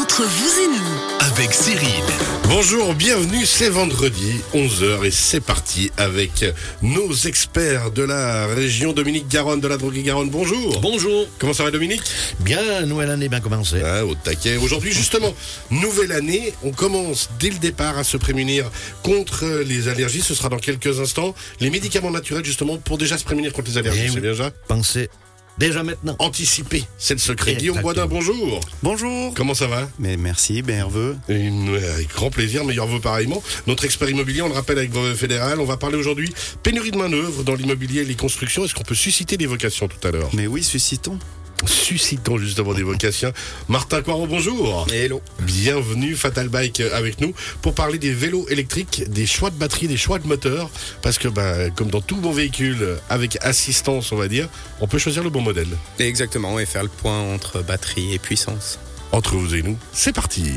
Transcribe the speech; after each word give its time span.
Entre 0.00 0.22
vous 0.22 0.60
et 0.62 0.68
nous, 0.68 1.32
avec 1.32 1.52
Cyril. 1.52 2.04
Bonjour, 2.44 2.94
bienvenue, 2.94 3.44
c'est 3.44 3.68
vendredi, 3.68 4.40
11h 4.54 5.04
et 5.04 5.10
c'est 5.10 5.40
parti 5.40 5.90
avec 5.96 6.44
nos 6.82 7.12
experts 7.12 7.90
de 7.90 8.02
la 8.04 8.46
région 8.46 8.92
Dominique 8.92 9.26
Garonne, 9.28 9.60
de 9.60 9.66
la 9.66 9.76
droguerie 9.76 10.04
Garonne. 10.04 10.30
Bonjour. 10.30 10.80
Bonjour. 10.80 11.26
Comment 11.40 11.52
ça 11.52 11.64
va 11.64 11.70
Dominique? 11.72 12.02
Bien, 12.40 12.82
nouvelle 12.86 13.10
année 13.10 13.28
bien 13.28 13.40
commencée. 13.40 13.82
ah, 13.84 14.04
Au 14.06 14.14
taquet. 14.14 14.56
Aujourd'hui 14.56 14.92
justement, 14.92 15.34
nouvelle 15.70 16.12
année, 16.12 16.54
on 16.62 16.70
commence 16.70 17.28
dès 17.40 17.50
le 17.50 17.58
départ 17.58 17.98
à 17.98 18.04
se 18.04 18.16
prémunir 18.16 18.70
contre 19.02 19.46
les 19.66 19.88
allergies. 19.88 20.22
Ce 20.22 20.34
sera 20.34 20.48
dans 20.48 20.58
quelques 20.58 21.00
instants. 21.00 21.34
Les 21.58 21.70
médicaments 21.70 22.12
naturels 22.12 22.44
justement 22.44 22.76
pour 22.76 22.98
déjà 22.98 23.18
se 23.18 23.24
prémunir 23.24 23.52
contre 23.52 23.68
les 23.70 23.78
allergies. 23.78 24.02
Eh 24.04 24.08
c'est 24.08 24.14
oui. 24.14 24.20
bien 24.20 24.36
ça? 24.36 24.52
Pensez 24.68 25.10
déjà 25.58 25.82
maintenant. 25.82 26.16
Anticiper, 26.18 26.84
c'est 26.98 27.14
le 27.14 27.20
secret. 27.20 27.54
Guillaume. 27.56 27.80
Boisdin, 27.80 28.06
bonjour. 28.06 28.60
Bonjour. 28.82 29.34
Comment 29.34 29.54
ça 29.54 29.66
va? 29.66 29.88
Mais 29.98 30.16
merci, 30.16 30.62
bien 30.62 30.76
nerveux. 30.76 31.16
Une- 31.28 31.74
avec 31.94 32.08
grand 32.14 32.30
plaisir, 32.30 32.64
meilleur 32.64 32.86
vœu 32.86 33.00
pareillement. 33.00 33.42
Notre 33.66 33.84
expert 33.84 34.08
immobilier, 34.08 34.42
on 34.42 34.48
le 34.48 34.54
rappelle 34.54 34.78
avec 34.78 34.90
Brevet 34.90 35.14
Fédéral, 35.14 35.60
on 35.60 35.64
va 35.64 35.76
parler 35.76 35.96
aujourd'hui 35.96 36.32
pénurie 36.62 36.90
de 36.90 36.96
main-d'œuvre 36.96 37.42
dans 37.44 37.54
l'immobilier 37.54 38.02
et 38.02 38.04
les 38.04 38.14
constructions. 38.14 38.64
Est-ce 38.64 38.74
qu'on 38.74 38.84
peut 38.84 38.94
susciter 38.94 39.36
des 39.36 39.46
vocations 39.46 39.88
tout 39.88 40.06
à 40.06 40.10
l'heure? 40.10 40.30
Mais 40.34 40.46
oui, 40.46 40.62
suscitons. 40.62 41.18
Suscitons 41.66 42.38
justement 42.38 42.72
des 42.72 42.82
vocations. 42.82 43.32
Martin 43.68 44.02
Coirot, 44.02 44.26
bonjour. 44.26 44.86
Hello. 44.92 45.20
Bienvenue 45.40 46.14
Fatal 46.14 46.48
Bike 46.48 46.80
avec 46.80 47.20
nous 47.20 47.34
pour 47.62 47.74
parler 47.74 47.98
des 47.98 48.12
vélos 48.12 48.46
électriques, 48.48 49.04
des 49.08 49.26
choix 49.26 49.50
de 49.50 49.56
batterie, 49.56 49.88
des 49.88 49.96
choix 49.96 50.18
de 50.18 50.26
moteur. 50.26 50.70
Parce 51.02 51.18
que, 51.18 51.28
ben, 51.28 51.70
comme 51.70 51.90
dans 51.90 52.00
tout 52.00 52.16
bon 52.16 52.30
véhicule 52.30 52.96
avec 53.10 53.38
assistance, 53.40 54.12
on 54.12 54.16
va 54.16 54.28
dire, 54.28 54.48
on 54.80 54.86
peut 54.86 54.98
choisir 54.98 55.22
le 55.24 55.30
bon 55.30 55.40
modèle. 55.40 55.68
Exactement, 55.98 56.58
et 56.58 56.66
faire 56.66 56.84
le 56.84 56.88
point 56.88 57.20
entre 57.34 57.62
batterie 57.62 58.14
et 58.14 58.18
puissance. 58.18 58.78
Entre 59.10 59.34
vous 59.34 59.54
et 59.54 59.62
nous, 59.62 59.76
c'est 59.92 60.12
parti. 60.12 60.52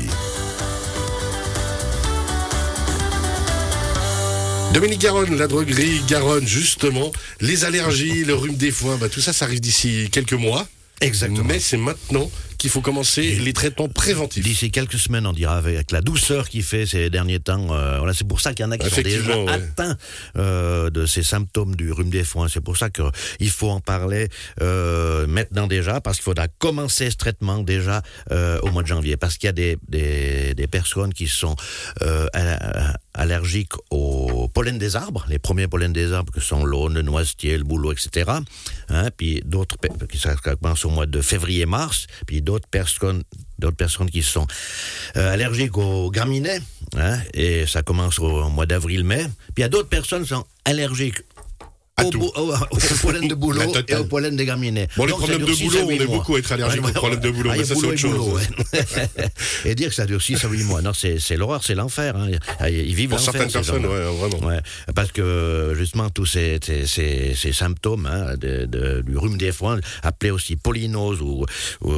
Dominique 4.72 5.00
Garonne, 5.00 5.36
la 5.36 5.48
droguerie 5.48 6.00
Garonne, 6.08 6.46
justement, 6.46 7.12
les 7.40 7.64
allergies, 7.66 8.24
le 8.24 8.34
rhume 8.34 8.56
des 8.56 8.70
foins, 8.70 8.96
bah, 8.96 9.10
tout 9.10 9.20
ça, 9.20 9.32
ça 9.32 9.44
arrive 9.44 9.60
d'ici 9.60 10.08
quelques 10.10 10.32
mois. 10.32 10.66
Exactement. 11.02 11.44
Mais 11.44 11.58
c'est 11.58 11.76
maintenant 11.76 12.30
qu'il 12.58 12.70
faut 12.70 12.80
commencer 12.80 13.22
les 13.40 13.52
traitements 13.52 13.88
préventifs. 13.88 14.44
D'ici 14.44 14.70
quelques 14.70 14.98
semaines, 14.98 15.26
on 15.26 15.32
dira, 15.32 15.56
avec 15.56 15.90
la 15.90 16.00
douceur 16.00 16.48
qu'il 16.48 16.62
fait 16.62 16.86
ces 16.86 17.10
derniers 17.10 17.40
temps. 17.40 17.74
euh, 17.74 17.98
voilà, 17.98 18.14
c'est 18.14 18.26
pour 18.26 18.40
ça 18.40 18.54
qu'il 18.54 18.64
y 18.64 18.68
en 18.68 18.70
a 18.70 18.78
qui 18.78 18.88
sont 18.88 19.02
déjà 19.02 19.36
ouais. 19.36 19.50
atteints 19.50 19.96
euh, 20.36 20.88
de 20.88 21.04
ces 21.04 21.24
symptômes 21.24 21.74
du 21.74 21.90
rhume 21.90 22.10
des 22.10 22.22
foins. 22.22 22.46
C'est 22.48 22.60
pour 22.60 22.76
ça 22.76 22.88
qu'il 22.88 23.50
faut 23.50 23.68
en 23.68 23.80
parler 23.80 24.28
euh, 24.60 25.26
maintenant 25.26 25.66
déjà, 25.66 26.00
parce 26.00 26.18
qu'il 26.18 26.24
faudra 26.24 26.46
commencer 26.46 27.10
ce 27.10 27.16
traitement 27.16 27.58
déjà 27.58 28.00
au 28.30 28.70
mois 28.70 28.82
de 28.82 28.88
janvier. 28.88 29.16
Parce 29.16 29.38
qu'il 29.38 29.48
y 29.48 29.50
a 29.50 29.52
des, 29.52 29.76
des, 29.88 30.54
des 30.54 30.66
personnes 30.68 31.12
qui 31.12 31.26
sont 31.26 31.56
allergiques 33.14 33.72
au 33.90 34.21
pollen 34.52 34.78
des 34.78 34.96
arbres, 34.96 35.24
les 35.28 35.38
premiers 35.38 35.68
pollens 35.68 35.92
des 35.92 36.12
arbres 36.12 36.32
que 36.32 36.40
sont 36.40 36.64
l'aune, 36.64 36.94
le 36.94 37.02
noisetier, 37.02 37.56
le 37.56 37.64
bouleau, 37.64 37.92
etc. 37.92 38.30
Hein, 38.88 39.10
puis 39.16 39.42
d'autres 39.44 39.76
qui 40.08 40.18
ça 40.18 40.34
commence 40.36 40.84
au 40.84 40.90
mois 40.90 41.06
de 41.06 41.20
février-mars, 41.20 42.06
puis 42.26 42.42
d'autres 42.42 42.68
personnes 42.68 43.22
d'autres 43.58 43.76
personnes 43.76 44.10
qui 44.10 44.22
sont 44.22 44.46
euh, 45.16 45.32
allergiques 45.32 45.78
aux 45.78 46.10
graminées, 46.10 46.58
hein, 46.96 47.18
et 47.32 47.66
ça 47.66 47.82
commence 47.82 48.18
au 48.18 48.48
mois 48.48 48.66
d'avril-mai. 48.66 49.26
Puis 49.54 49.58
il 49.58 49.60
y 49.60 49.64
a 49.64 49.68
d'autres 49.68 49.88
personnes 49.88 50.22
qui 50.22 50.30
sont 50.30 50.44
allergiques 50.64 51.22
Au, 52.04 52.52
pollen 53.02 53.28
de 53.28 53.34
boulot 53.34 53.60
et 53.88 53.94
au 53.96 54.04
pollen 54.04 54.36
des 54.36 54.44
graminées. 54.44 54.88
Bon, 54.96 55.04
les 55.04 55.12
problèmes 55.12 55.40
de 55.40 55.52
boulot, 55.54 55.78
on 55.86 55.90
est 55.90 56.04
mois. 56.06 56.16
beaucoup 56.18 56.34
à 56.36 56.38
être 56.38 56.52
allergique 56.52 56.82
Ouais, 56.84 56.90
aux 56.90 56.94
problèmes 56.94 57.20
de 57.20 57.30
boulot, 57.30 57.50
ah, 57.52 57.56
mais 57.56 57.62
et 57.62 57.64
ça, 57.64 57.74
c'est 57.74 57.86
autre 57.86 58.02
boulot, 58.08 58.38
chose. 58.38 58.48
ouais. 58.74 59.30
et 59.70 59.74
dire 59.74 59.88
que 59.88 59.94
ça 59.94 60.06
dure 60.06 60.20
6 60.22 60.44
à 60.44 60.48
8 60.48 60.64
mois, 60.64 60.82
non, 60.82 60.92
c'est 60.94 61.36
l'horreur, 61.36 61.62
c'est 61.64 61.74
l'enfer. 61.74 62.14
hein. 62.16 62.28
Ils 62.68 62.94
vivent 62.94 63.10
Pour 63.10 63.20
certaines 63.20 63.50
personnes, 63.50 63.86
ouais, 63.86 64.00
vraiment. 64.28 64.46
Ouais, 64.46 64.60
parce 64.94 65.12
que 65.12 65.74
justement 65.76 66.10
tous 66.10 66.26
ces, 66.26 66.58
ces, 66.64 66.86
ces- 66.86 67.34
ces 67.34 67.52
symptômes 67.52 68.06
hein, 68.06 68.36
de- 68.36 68.66
de- 68.66 69.02
du 69.06 69.16
rhume 69.16 69.36
des 69.38 69.52
foins, 69.52 69.78
appelé 70.02 70.30
aussi 70.30 70.56
polynose 70.56 71.20
ou, 71.20 71.44
ou, 71.82 71.92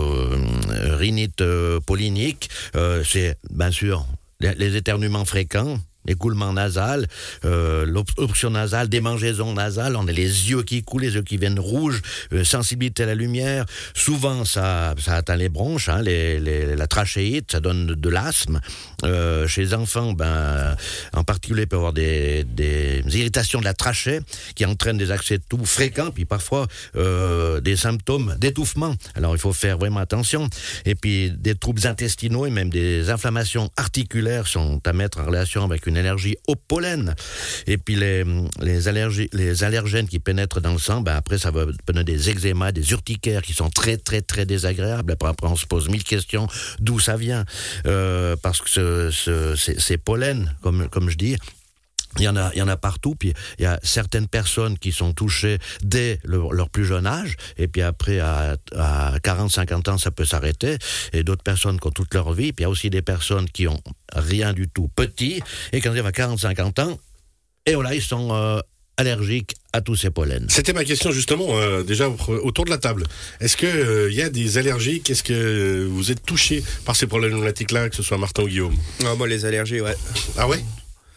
rhinite 0.99 1.41
euh, 1.41 1.81
pollinique, 1.81 2.49
euh, 2.77 3.03
c'est 3.09 3.37
bien 3.51 3.71
sûr 3.71 4.07
les, 4.41 4.55
les 4.55 4.77
éternuements 4.77 5.25
fréquents. 5.25 5.79
L'écoulement 6.05 6.53
nasal, 6.53 7.07
euh, 7.45 7.87
l'obstruction 7.87 8.51
nasale, 8.51 8.89
démangeaison 8.89 9.55
nasale, 9.55 9.97
on 9.97 10.07
a 10.07 10.13
les 10.13 10.51
yeux 10.51 10.63
qui 10.63 10.83
coulent, 10.83 11.03
les 11.03 11.15
yeux 11.15 11.23
qui 11.23 11.37
viennent 11.37 11.59
rouges, 11.59 12.03
euh, 12.33 12.45
sensibilité 12.45 13.05
à 13.05 13.07
la 13.07 13.15
lumière. 13.15 13.65
Souvent, 13.95 14.45
ça, 14.45 14.95
ça 14.99 15.15
atteint 15.15 15.37
les 15.37 15.49
bronches, 15.49 15.89
hein, 15.89 16.03
la 16.03 16.87
trachéite, 16.87 17.53
ça 17.53 17.61
donne 17.61 17.87
de, 17.87 17.95
de 17.95 18.09
l'asthme. 18.09 18.61
Euh, 19.05 19.47
chez 19.47 19.63
les 19.63 19.75
enfants, 19.75 20.13
ben, 20.13 20.77
en 21.13 21.25
particulier, 21.25 21.63
il 21.63 21.69
peut 21.69 21.77
y 21.77 21.79
avoir 21.79 21.93
des, 21.93 22.45
des 22.45 22.94
irritations 23.21 23.61
de 23.61 23.65
la 23.65 23.75
trachée 23.75 24.21
qui 24.55 24.65
entraînent 24.65 24.99
des 24.99 25.11
accès 25.11 25.39
de 25.39 25.45
fréquents, 25.65 26.11
puis 26.11 26.25
parfois 26.25 26.67
euh, 26.97 27.61
des 27.61 27.77
symptômes 27.77 28.35
d'étouffement. 28.39 28.95
Alors, 29.15 29.35
il 29.35 29.39
faut 29.39 29.53
faire 29.53 29.79
vraiment 29.79 30.01
attention. 30.01 30.49
Et 30.85 30.95
puis, 30.95 31.31
des 31.31 31.55
troubles 31.55 31.87
intestinaux 31.87 32.47
et 32.47 32.51
même 32.51 32.71
des 32.71 33.11
inflammations 33.11 33.71
articulaires 33.77 34.47
sont 34.47 34.81
à 34.87 34.93
mettre 34.93 35.21
en 35.21 35.27
relation 35.27 35.65
avec 35.65 35.87
une 35.87 35.97
allergie 35.97 36.37
au 36.49 36.57
pollen. 36.57 37.15
Et 37.67 37.79
puis, 37.79 37.97
les, 37.97 38.89
allergies, 38.89 39.29
les 39.33 39.65
allergènes 39.65 40.09
qui 40.09 40.19
pénètrent 40.19 40.61
dans 40.61 40.73
le 40.73 40.79
sang, 40.79 41.01
ben, 41.01 41.15
après, 41.15 41.39
ça 41.39 41.51
va 41.51 41.67
donner 41.87 42.05
des 42.05 42.31
eczémas, 42.31 42.73
des 42.73 42.91
urticaires 42.91 43.43
qui 43.43 43.53
sont 43.55 43.71
très, 43.71 43.97
très, 43.97 44.23
très 44.23 44.47
désagréables. 44.47 45.13
Après, 45.13 45.29
après, 45.29 45.49
on 45.49 45.57
se 45.57 45.67
pose 45.67 45.89
mille 45.89 46.05
questions 46.05 46.49
d'où 46.81 46.99
ça 46.99 47.17
vient. 47.17 47.45
Euh, 47.87 48.37
parce 48.43 48.61
que 48.61 48.71
ce, 48.71 49.11
ce- 49.11 49.55
ces, 49.55 49.99
comme, 50.63 50.89
comme 50.89 51.11
je 51.11 51.17
dis, 51.17 51.37
il 52.19 52.25
y 52.25 52.29
en 52.29 52.37
a, 52.37 52.51
il 52.55 52.59
y 52.59 52.63
en 52.63 52.69
a 52.69 52.77
partout. 52.77 53.15
Puis 53.15 53.33
il 53.59 53.63
y 53.63 53.67
a 53.67 53.79
certaines 53.83 54.29
personnes 54.29 54.79
qui 54.79 54.93
sont 54.93 55.13
touchées 55.13 55.59
dès 55.83 56.21
le- 56.25 56.43
leur 56.53 56.71
plus 56.71 56.85
jeune 56.85 57.07
âge, 57.07 57.37
et 57.59 57.69
puis 57.69 57.83
après 57.83 58.19
à, 58.21 58.57
à 58.77 59.15
40, 59.23 59.51
50 59.51 59.89
ans, 59.89 59.99
ça 59.99 60.11
peut 60.11 60.25
s'arrêter. 60.25 60.77
Et 61.13 61.23
d'autres 61.25 61.43
personnes 61.43 61.79
qui 61.81 61.87
ont 61.87 61.91
toute 61.93 62.13
leur 62.15 62.33
vie. 62.33 62.53
Puis 62.53 62.63
il 62.63 62.65
y 62.65 62.67
a 62.67 62.71
aussi 62.71 62.91
des 62.91 63.03
personnes 63.03 63.49
qui 63.49 63.67
ont 63.69 63.81
rien 64.15 64.53
du 64.53 64.69
tout 64.69 64.89
petit, 64.95 65.41
et 65.73 65.81
quand 65.81 65.91
ils 65.91 65.93
arrivent 65.99 66.07
à 66.07 66.13
40, 66.13 66.39
50 66.41 66.79
ans, 66.81 66.99
et 67.67 67.75
voilà, 67.75 67.95
ils 67.95 68.03
sont 68.03 68.29
euh, 68.33 68.61
allergiques 68.97 69.55
à 69.73 69.81
tous 69.81 69.97
ces 69.97 70.11
pollens. 70.11 70.47
C'était 70.51 70.73
ma 70.73 70.85
question 70.85 71.11
justement, 71.11 71.47
euh, 71.59 71.83
déjà 71.83 72.09
au- 72.09 72.17
autour 72.45 72.65
de 72.67 72.71
la 72.71 72.79
table. 72.79 73.05
Est-ce 73.41 73.57
qu'il 73.57 74.09
il 74.11 74.15
y 74.17 74.23
a 74.23 74.29
des 74.31 74.59
allergies 74.59 75.03
Est-ce 75.09 75.23
que 75.23 75.33
euh, 75.33 75.87
vous 75.91 76.13
êtes 76.13 76.23
touché 76.25 76.63
par 76.85 76.95
ces 76.95 77.07
problématiques-là, 77.07 77.89
que 77.89 77.97
ce 77.97 78.03
soit 78.03 78.19
Martin 78.19 78.43
ou 78.45 78.49
Guillaume? 78.49 78.77
Ah, 79.05 79.15
moi, 79.17 79.27
les 79.27 79.45
allergies, 79.47 79.81
ouais. 79.81 79.97
Ah 80.37 80.47
ouais? 80.47 80.63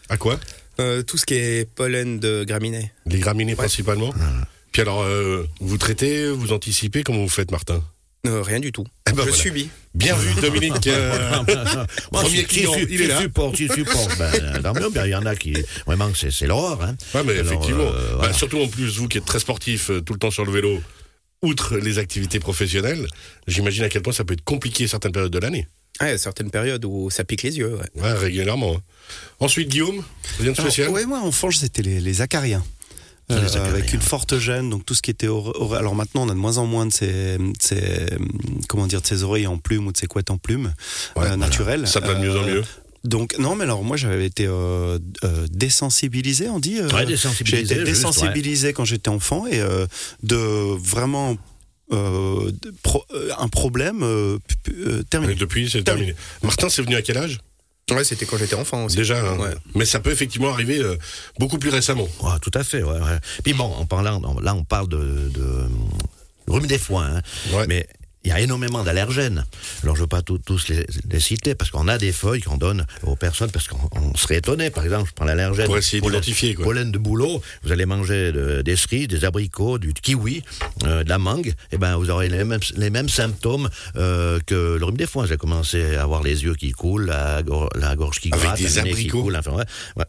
À 0.09 0.18
quoi? 0.18 0.40
Euh, 0.80 1.02
tout 1.04 1.18
ce 1.18 1.26
qui 1.26 1.34
est 1.36 1.70
pollen 1.74 2.20
de 2.20 2.44
graminées. 2.44 2.92
Les 3.06 3.20
graminées 3.20 3.56
principalement 3.56 4.14
Puis 4.72 4.82
alors, 4.82 5.02
euh, 5.04 5.48
vous 5.60 5.78
traitez, 5.78 6.30
vous 6.30 6.54
anticipez, 6.54 7.04
comment 7.04 7.20
vous 7.22 7.30
faites 7.30 7.52
Martin? 7.52 7.84
Euh, 8.26 8.42
rien 8.42 8.60
du 8.60 8.72
tout. 8.72 8.84
Eh 9.08 9.12
ben 9.14 9.18
Je 9.20 9.22
voilà. 9.30 9.36
subis. 9.38 9.70
Bien 9.96 10.16
vu 10.16 10.34
Dominique 10.42 10.88
euh, 10.88 11.44
Moi, 12.12 12.22
Premier 12.24 12.44
client, 12.44 12.74
il 12.76 13.02
est 13.02 13.08
là. 13.08 13.22
supporte, 13.22 13.56
si 13.56 13.70
supporte. 13.70 14.18
Ben, 14.18 14.74
ben, 14.74 15.06
il 15.06 15.12
y 15.12 15.16
en 15.16 15.26
a 15.26 15.36
qui, 15.36 15.54
vraiment, 15.86 16.10
c'est 16.14 16.32
c'est 16.32 16.46
l'horreur. 16.48 16.82
Hein. 16.84 16.96
Ouais, 17.14 17.24
mais 17.24 17.34
Alors, 17.40 17.46
effectivement. 17.54 17.84
euh, 17.94 18.18
Bah, 18.20 18.34
surtout 18.34 18.60
en 18.60 18.68
plus, 18.68 18.98
vous 18.98 19.08
qui 19.08 19.18
êtes 19.20 19.26
très 19.26 19.40
sportif, 19.40 19.90
tout 20.06 20.14
le 20.14 20.20
temps 20.20 20.32
sur 20.32 20.46
le 20.46 20.52
vélo, 20.52 20.82
outre 21.42 21.78
les 21.78 22.00
activités 22.00 22.40
professionnelles, 22.40 23.08
j'imagine 23.48 23.84
à 23.84 23.90
quel 23.90 24.02
point 24.02 24.14
ça 24.14 24.26
peut 24.26 24.34
être 24.34 24.44
compliqué 24.44 24.88
certaines 24.88 25.12
périodes 25.12 25.32
de 25.32 25.40
l'année. 25.40 25.68
Ah, 26.00 26.08
il 26.08 26.12
y 26.12 26.13
a 26.13 26.18
certaines 26.18 26.52
périodes 26.52 26.85
où 26.85 27.09
ça 27.09 27.24
pique 27.24 27.44
les 27.44 27.58
yeux, 27.58 27.75
ouais. 27.75 28.02
Ouais, 28.02 28.13
régulièrement. 28.13 28.75
hein. 28.75 28.81
Ensuite, 29.40 29.69
Guillaume, 29.69 30.03
rien 30.40 30.52
de 30.52 30.58
spécial 30.58 30.90
ouais, 30.90 31.06
moi, 31.06 31.19
en 31.19 31.31
c'était 31.59 31.81
les, 31.81 32.00
les 32.00 32.22
acariens. 32.22 32.63
Les 33.30 33.35
Euh, 33.35 33.66
avec 33.66 33.91
une 33.91 34.00
forte 34.02 34.38
gêne, 34.40 34.69
donc 34.69 34.86
tout 34.86 34.94
ce 34.94 35.02
qui 35.02 35.12
était 35.12 35.28
alors 35.28 35.96
maintenant 35.96 36.24
on 36.25 36.30
a 36.30 36.34
de 36.34 36.40
moins 36.40 36.59
en 36.59 36.66
moins 36.66 36.86
de 36.86 36.94
ces, 36.94 37.38
de 37.38 37.52
ces 37.59 38.06
comment 38.69 38.88
dire 38.88 39.02
de 39.02 39.07
ces 39.07 39.24
oreilles 39.24 39.48
en 39.48 39.57
plumes 39.57 39.88
ou 39.88 39.92
de 39.92 39.98
ces 39.98 40.07
couettes 40.07 40.31
en 40.31 40.38
plumes 40.38 40.68
Ouais, 40.68 40.72
euh, 40.72 41.12
voilà. 41.16 41.36
naturelles. 41.36 41.88
Ça 41.89 42.00
va 42.00 42.13
de 42.13 42.22
mieux 42.22 42.31
en 42.39 42.44
Euh, 42.48 42.54
mieux. 42.56 42.63
Donc 43.04 43.36
non, 43.38 43.56
mais 43.56 43.66
alors 43.66 43.83
moi 43.83 43.98
j'avais 43.98 44.25
été 44.27 44.45
euh, 44.48 44.98
euh, 45.25 45.45
désensibilisé, 45.51 46.48
on 46.48 46.60
dit. 46.62 46.80
euh, 46.80 46.88
Ouais, 46.89 47.00
J'ai 47.01 47.06
désensibilisé, 47.07 47.63
été 47.63 47.75
juste, 47.75 47.86
désensibilisé 47.86 48.72
quand 48.72 48.86
j'étais 48.86 49.10
enfant 49.10 49.45
et 49.45 49.60
euh, 49.60 49.86
de 50.24 50.38
vraiment 50.38 51.36
euh, 51.92 52.51
pro- 52.84 53.06
euh, 53.13 53.30
un 53.38 53.48
problème 53.48 54.04
euh, 54.04 54.38
euh, 54.69 55.00
Et 55.01 55.04
terminé. 55.06 55.36
depuis, 55.36 55.69
c'est 55.69 55.84
Terminé. 55.84 56.07
terminé. 56.13 56.16
Martin, 56.44 56.69
c'est 56.69 56.81
venu 56.81 56.95
à 56.95 57.01
quel 57.01 57.18
âge? 57.18 57.39
Ouais, 57.89 58.04
c'était 58.04 58.25
quand 58.25 58.38
j'étais 58.38 58.56
enfant 58.56 58.84
aussi. 58.86 58.98
Déjà, 58.98 59.18
hein. 59.25 59.38
Ouais. 59.39 59.54
mais 59.74 59.86
ça 59.86 60.00
peut 60.01 60.12
effectivement 60.12 60.50
arriver 60.51 60.80
euh, 60.80 60.98
beaucoup 61.39 61.57
plus 61.57 61.69
récemment. 61.69 62.07
Ouais, 62.22 62.38
tout 62.42 62.51
à 62.54 62.63
fait. 62.66 62.84
Ouais, 62.84 63.00
ouais. 63.00 63.19
Puis 63.44 63.54
bon, 63.54 63.63
en 63.63 63.86
parlant, 63.86 64.19
là, 64.42 64.54
on 64.56 64.63
parle 64.66 64.89
de, 64.89 64.98
de 65.34 65.63
rhume 66.48 66.68
des 66.68 66.78
foins, 66.78 67.18
hein. 67.18 67.22
Ouais. 67.54 67.66
mais 67.68 67.88
il 68.27 68.31
y 68.31 68.33
a 68.33 68.41
énormément 68.41 68.83
d'allergènes. 68.83 69.45
Alors, 69.83 69.95
je 69.95 70.01
ne 70.01 70.03
veux 70.03 70.07
pas 70.07 70.21
tout- 70.21 70.38
tous 70.38 70.68
les, 70.68 70.85
les 71.09 71.19
citer, 71.21 71.56
parce 71.56 71.71
qu'on 71.71 71.88
a 71.88 71.97
des 71.97 72.12
feuilles 72.12 72.41
qu'on 72.41 72.57
donne 72.57 72.85
aux 73.03 73.15
personnes, 73.15 73.51
parce 73.51 73.69
qu'on 73.69 73.77
on 73.94 74.15
serait 74.18 74.35
étonné. 74.38 74.69
Par 74.69 74.83
exemple, 74.83 75.07
je 75.09 75.13
prends 75.13 75.24
l'allergène. 75.24 75.65
Pour 75.65 75.77
essayer 75.77 76.01
pollen- 76.01 76.19
d'identifier, 76.19 76.53
quoi. 76.53 76.65
Pollen 76.65 76.91
de 76.91 76.97
bouleau, 76.97 77.41
vous 77.63 77.71
allez 77.71 77.85
manger 77.85 78.33
de- 78.33 78.62
des 78.63 78.75
cerises, 78.75 79.07
des 79.07 79.24
abricots, 79.24 79.77
du 79.77 79.94
kiwi, 79.94 80.44
euh, 80.83 81.06
de 81.06 81.09
la 81.09 81.18
mangue, 81.19 81.53
et 81.71 81.77
ben 81.77 81.95
vous 81.95 82.09
aurez 82.09 82.27
les 82.27 82.44
mêmes, 82.44 82.59
les 82.75 82.89
mêmes 82.89 83.07
symptômes 83.09 83.69
euh, 83.95 84.39
que 84.45 84.75
le 84.77 84.83
rhume 84.85 84.97
des 84.97 85.07
foins. 85.07 85.24
Allez 85.25 85.38
commencer 85.38 85.95
à 85.95 86.03
avoir 86.03 86.21
les 86.21 86.44
yeux 86.44 86.56
qui 86.56 86.71
coulent, 86.74 87.06
la, 87.06 87.41
gor- 87.44 87.69
la 87.75 87.95
gorge 87.95 88.19
qui 88.19 88.29
Avec 88.33 88.44
gratte, 88.44 88.57
des 88.57 88.65
nez 88.65 88.71
qui 88.71 88.79
abricots 88.79 89.21
coule, 89.24 89.38
enfin, 89.38 89.51
ouais. 89.53 90.03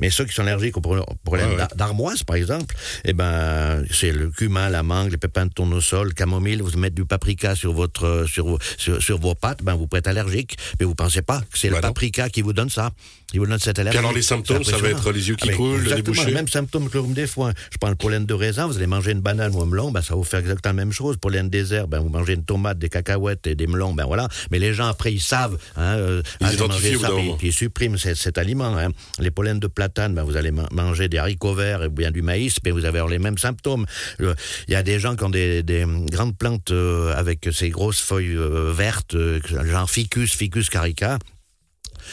Mais 0.00 0.10
ceux 0.10 0.24
qui 0.24 0.32
sont 0.34 0.42
allergiques 0.42 0.76
au 0.76 0.80
pro- 0.80 1.04
problème 1.24 1.46
Ouais, 1.48 1.52
ouais. 1.52 1.58
d'ar- 1.58 1.74
d'armoise, 1.76 2.22
par 2.22 2.36
exemple, 2.36 2.74
eh 3.04 3.12
ben, 3.12 3.84
c'est 3.90 4.12
le 4.12 4.28
cumin, 4.30 4.68
la 4.70 4.82
mangue, 4.82 5.10
les 5.10 5.16
pépins 5.18 5.46
de 5.46 5.52
tournesol, 5.52 6.08
le 6.08 6.12
camomille. 6.14 6.56
Vous 6.60 6.76
mettez 6.78 6.94
du 6.96 7.04
paprika 7.04 7.54
sur 7.54 7.72
votre, 7.72 8.26
sur, 8.28 8.46
vos- 8.46 8.58
sur, 8.76 9.02
sur 9.02 9.18
vos 9.18 9.34
pâtes, 9.34 9.62
ben, 9.62 9.74
vous 9.74 9.86
pouvez 9.86 9.98
être 10.00 10.06
allergique. 10.08 10.56
Mais 10.80 10.86
vous 10.86 10.94
pensez 10.94 11.22
pas 11.22 11.40
que 11.40 11.58
c'est 11.58 11.68
Bah 11.68 11.76
le 11.76 11.82
non. 11.82 11.88
paprika 11.88 12.28
qui 12.28 12.42
vous 12.42 12.52
donne 12.52 12.70
ça. 12.70 12.90
Qui 13.30 13.36
vous 13.36 13.46
donne 13.46 13.58
cette 13.58 13.78
allergie. 13.78 13.98
alors, 13.98 14.14
les 14.14 14.22
symptômes, 14.22 14.64
ça 14.64 14.78
va 14.78 14.88
être 14.88 15.12
les 15.12 15.28
yeux 15.28 15.36
qui 15.36 15.50
Ah, 15.50 15.54
coulent, 15.54 15.72
le 15.72 15.76
nez 15.82 15.98
exactement, 15.98 16.16
bouché. 16.22 16.32
Même 16.34 16.48
symptôme 16.48 16.88
que 16.88 16.94
le 16.94 17.00
rhume 17.00 17.12
des 17.12 17.26
foins. 17.26 17.52
Je 17.70 17.76
prends 17.78 17.90
le 17.90 17.94
pollen 17.94 18.24
de 18.24 18.32
raisin, 18.32 18.66
vous 18.66 18.76
allez 18.78 18.86
manger 18.86 19.12
une 19.12 19.20
banane 19.20 19.54
ou 19.54 19.60
un 19.60 19.66
melon, 19.66 19.90
ben, 19.90 20.00
ça 20.00 20.14
va 20.14 20.16
vous 20.16 20.24
faire 20.24 20.40
exactement 20.40 20.70
la 20.70 20.84
même 20.84 20.92
chose. 20.92 21.18
Pollen 21.18 21.50
des 21.50 21.74
herbes, 21.74 21.90
ben, 21.90 22.00
vous 22.00 22.08
mangez 22.08 22.32
une 22.32 22.44
tomate, 22.44 22.78
des 22.78 22.88
cacahuètes 22.88 23.46
et 23.46 23.54
des 23.54 23.66
melons, 23.66 23.92
ben 23.92 24.06
voilà. 24.06 24.28
Mais 24.50 24.58
les 24.58 24.72
gens, 24.72 24.86
après, 24.86 25.12
ils 25.12 25.20
savent. 25.20 25.58
Hein, 25.76 25.96
euh, 25.98 26.22
Ils 26.40 26.46
ah, 26.46 26.50
bout 26.52 26.72
ça, 26.72 27.08
puis- 27.14 27.32
puis 27.38 27.48
ils 27.48 27.52
suppriment 27.52 27.98
cet, 27.98 28.16
cet 28.16 28.38
aliment. 28.38 28.76
hein. 28.78 28.88
Les 29.18 29.30
pollens 29.30 29.56
de 29.60 29.66
platane, 29.68 30.14
ben, 30.14 30.22
vous 30.22 30.36
allez 30.36 30.50
ma- 30.50 30.68
manger 30.72 31.08
des 31.08 31.18
haricots 31.18 31.54
verts 31.54 31.82
ou 31.86 31.90
bien 31.90 32.10
du 32.10 32.22
maïs, 32.22 32.56
mais 32.64 32.70
vous 32.70 32.84
avez 32.84 33.02
les 33.08 33.18
mêmes 33.18 33.38
symptômes. 33.38 33.86
Il 34.18 34.34
y 34.68 34.74
a 34.74 34.82
des 34.82 34.98
gens 34.98 35.16
qui 35.16 35.24
ont 35.24 35.30
des, 35.30 35.62
des 35.62 35.84
grandes 36.10 36.36
plantes 36.36 36.70
euh, 36.70 37.14
avec 37.14 37.48
ces 37.52 37.70
grosses 37.70 38.00
feuilles 38.00 38.36
euh, 38.36 38.72
vertes, 38.72 39.14
euh, 39.14 39.40
genre 39.64 39.88
ficus, 39.88 40.34
ficus 40.34 40.68
carica 40.70 41.18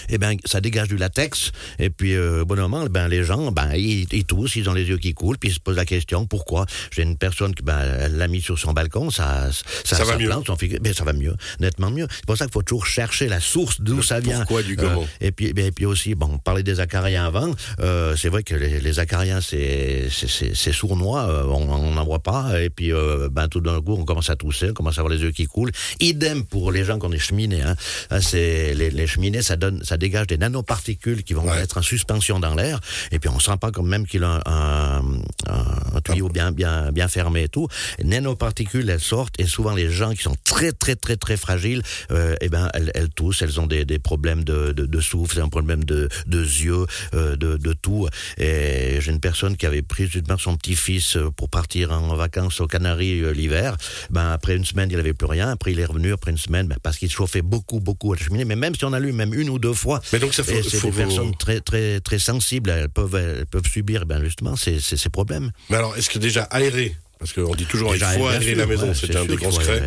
eh 0.09 0.17
ben 0.17 0.35
ça 0.45 0.61
dégage 0.61 0.87
du 0.87 0.97
latex. 0.97 1.51
Et 1.79 1.89
puis 1.89 2.13
euh, 2.13 2.41
au 2.41 2.45
bon 2.45 2.55
moment 2.57 2.85
ben 2.85 3.07
les 3.07 3.23
gens 3.23 3.51
ben 3.51 3.71
ils, 3.75 4.07
ils 4.11 4.25
toussent 4.25 4.55
ils 4.55 4.69
ont 4.69 4.73
les 4.73 4.85
yeux 4.87 4.97
qui 4.97 5.13
coulent 5.13 5.37
puis 5.37 5.49
ils 5.49 5.53
se 5.53 5.59
posent 5.59 5.75
la 5.75 5.85
question 5.85 6.25
pourquoi? 6.25 6.65
J'ai 6.91 7.03
une 7.03 7.17
personne 7.17 7.53
qui 7.55 7.63
ben 7.63 7.79
elle 8.01 8.17
l'a 8.17 8.27
mis 8.27 8.41
sur 8.41 8.57
son 8.59 8.73
balcon 8.73 9.09
ça 9.09 9.49
ça, 9.83 9.97
Ça 9.97 10.03
va 10.03 10.17
mieux. 10.17 10.27
plante, 10.27 10.47
son 10.47 10.55
figu- 10.55 10.79
ben, 10.79 10.93
ça 10.93 11.03
va 11.03 11.13
mieux 11.13 11.35
nettement 11.59 11.91
mieux. 11.91 12.07
C'est 12.09 12.25
pour 12.25 12.37
ça 12.37 12.45
qu'il 12.45 12.53
faut 12.53 12.61
toujours 12.63 12.85
chercher 12.85 13.27
la 13.27 13.39
source 13.39 13.81
d'où 13.81 14.01
ça 14.01 14.19
vient. 14.19 14.39
pourquoi 14.39 14.63
du 14.63 14.75
comment. 14.75 15.05
et 15.21 15.31
puis 15.31 15.53
ben, 15.53 15.65
et 15.67 15.71
puis 15.71 15.85
aussi 15.85 16.15
bon 16.15 16.29
on 16.33 16.37
parlait 16.37 16.63
des 16.63 16.79
acariens 16.79 17.25
avant 17.25 17.51
euh, 17.79 18.15
c'est 18.15 18.29
vrai 18.29 18.43
que 18.43 18.55
les, 18.55 18.79
les 18.79 18.99
acariens 18.99 19.41
c'est 19.41 20.09
c'est- 20.09 20.71
sournois 20.73 21.29
euh, 21.29 21.43
on 21.45 21.91
n'en 21.93 22.05
voit 22.05 22.19
pas. 22.23 22.61
Et 22.61 22.69
puis 22.69 22.91
euh, 22.91 23.29
ben 23.31 23.47
tout 23.47 23.61
d'un 23.61 23.81
coup 23.81 23.95
on 23.97 24.03
commence 24.05 24.29
à 24.29 24.35
tousser 24.35 24.69
on 24.71 24.73
commence 24.73 24.97
à 24.97 25.01
avoir 25.01 25.13
les 25.13 25.21
yeux 25.21 25.31
qui 25.31 25.45
coulent. 25.45 25.71
Idem 25.99 26.43
pour 26.43 26.71
les 26.71 26.83
gens 26.83 26.99
qui 26.99 27.05
ont 27.05 27.09
des 27.09 27.19
cheminées 27.19 27.61
hein. 27.61 27.75
Ah, 28.09 28.21
c'est 28.21 28.73
les, 28.73 28.89
les 28.89 29.07
cheminées 29.07 29.41
ça 29.41 29.55
donne 29.55 29.81
ça 29.85 29.97
dégage 29.97 30.27
des 30.27 30.37
nanoparticules 30.37 31.23
qui 31.23 31.33
vont 31.33 31.45
Ouais. 31.45 31.61
être 31.61 31.77
en 31.77 31.81
suspension 31.83 32.39
dans 32.39 32.55
l'air 32.55 32.79
et 33.11 33.19
puis 33.19 33.29
on 33.29 33.39
sent 33.39 33.57
pas 33.61 33.71
comme 33.71 33.87
même 33.87 34.07
qu'il 34.07 34.23
a 34.23 34.41
un, 34.45 34.99
un, 35.47 35.95
un 35.95 36.01
tuyau 36.01 36.27
bien 36.29 36.51
bien 36.51 36.91
bien 36.91 37.07
fermé 37.07 37.43
et 37.43 37.49
tout. 37.49 37.67
Les 37.99 38.05
nanoparticules 38.05 38.89
elles 38.89 38.99
sortent 38.99 39.39
et 39.39 39.45
souvent 39.45 39.73
les 39.75 39.91
gens 39.91 40.11
qui 40.13 40.23
sont 40.23 40.35
très 40.43 40.71
très 40.71 40.95
très 40.95 41.15
très 41.17 41.37
fragiles 41.37 41.83
euh, 42.11 42.35
eh 42.41 42.49
ben 42.49 42.69
elles, 42.73 42.91
elles 42.95 43.09
toussent 43.09 43.41
elles 43.43 43.59
ont 43.59 43.67
des, 43.67 43.85
des 43.85 43.99
problèmes 43.99 44.43
de, 44.43 44.71
de, 44.73 44.85
de 44.85 44.99
souffle 45.01 45.39
un 45.39 45.49
problème 45.49 45.83
de, 45.83 46.09
de 46.25 46.41
yeux 46.41 46.85
euh, 47.13 47.35
de, 47.35 47.57
de 47.57 47.73
tout. 47.73 48.07
Et 48.37 48.99
j'ai 49.01 49.11
une 49.11 49.19
personne 49.19 49.55
qui 49.57 49.65
avait 49.67 49.81
pris 49.83 50.07
justement 50.07 50.37
son 50.37 50.55
petit-fils 50.57 51.17
euh, 51.17 51.29
pour 51.35 51.49
partir 51.49 51.91
en 51.91 52.15
vacances 52.15 52.59
aux 52.61 52.67
Canaries 52.67 53.21
euh, 53.21 53.31
l'hiver. 53.31 53.77
Ben 54.09 54.31
après 54.31 54.55
une 54.55 54.65
semaine 54.65 54.89
il 54.91 54.97
avait 54.99 55.13
plus 55.13 55.27
rien. 55.27 55.49
Après 55.49 55.71
il 55.73 55.79
est 55.79 55.85
revenu 55.85 56.11
après 56.13 56.31
une 56.31 56.37
semaine 56.37 56.67
ben, 56.67 56.77
parce 56.81 56.97
qu'il 56.97 57.11
chauffait 57.11 57.43
beaucoup 57.43 57.79
beaucoup 57.79 58.13
à 58.13 58.15
la 58.15 58.23
cheminée. 58.23 58.45
Mais 58.45 58.55
même 58.55 58.73
si 58.75 58.83
on 58.85 58.93
a 58.93 58.99
lu 58.99 59.11
même 59.13 59.33
une 59.33 59.49
ou 59.49 59.59
deux 59.59 59.73
fois. 59.75 60.01
Mais 60.13 60.19
donc, 60.19 60.33
ça 60.33 60.43
faut- 60.43 60.51
et 60.51 60.63
c'est 60.63 60.77
faut- 60.77 60.89
des 60.89 60.97
personnes 60.97 61.35
très 61.37 61.59
très 61.61 61.99
très 61.99 62.19
sensibles. 62.19 62.69
Elles 62.69 62.89
peuvent 62.89 63.15
elles 63.15 63.45
peuvent 63.45 63.67
subir 63.71 64.05
ben 64.05 64.23
justement 64.23 64.55
ces, 64.55 64.79
ces, 64.79 64.97
ces 64.97 65.09
problèmes. 65.09 65.51
Mais 65.69 65.77
alors, 65.77 65.95
est-ce 65.97 66.09
que 66.09 66.19
déjà 66.19 66.43
aérer 66.43 66.95
Parce 67.19 67.31
qu'on 67.33 67.55
dit 67.55 67.65
toujours 67.65 67.91
Déjà, 67.93 68.13
il 68.13 68.19
faut 68.19 68.27
aérer 68.27 68.55
la 68.55 68.65
maison, 68.65 68.87
ouais, 68.87 68.93
c'est 68.93 69.15
un 69.15 69.25
des 69.25 69.35
grands 69.35 69.51
secrets 69.51 69.83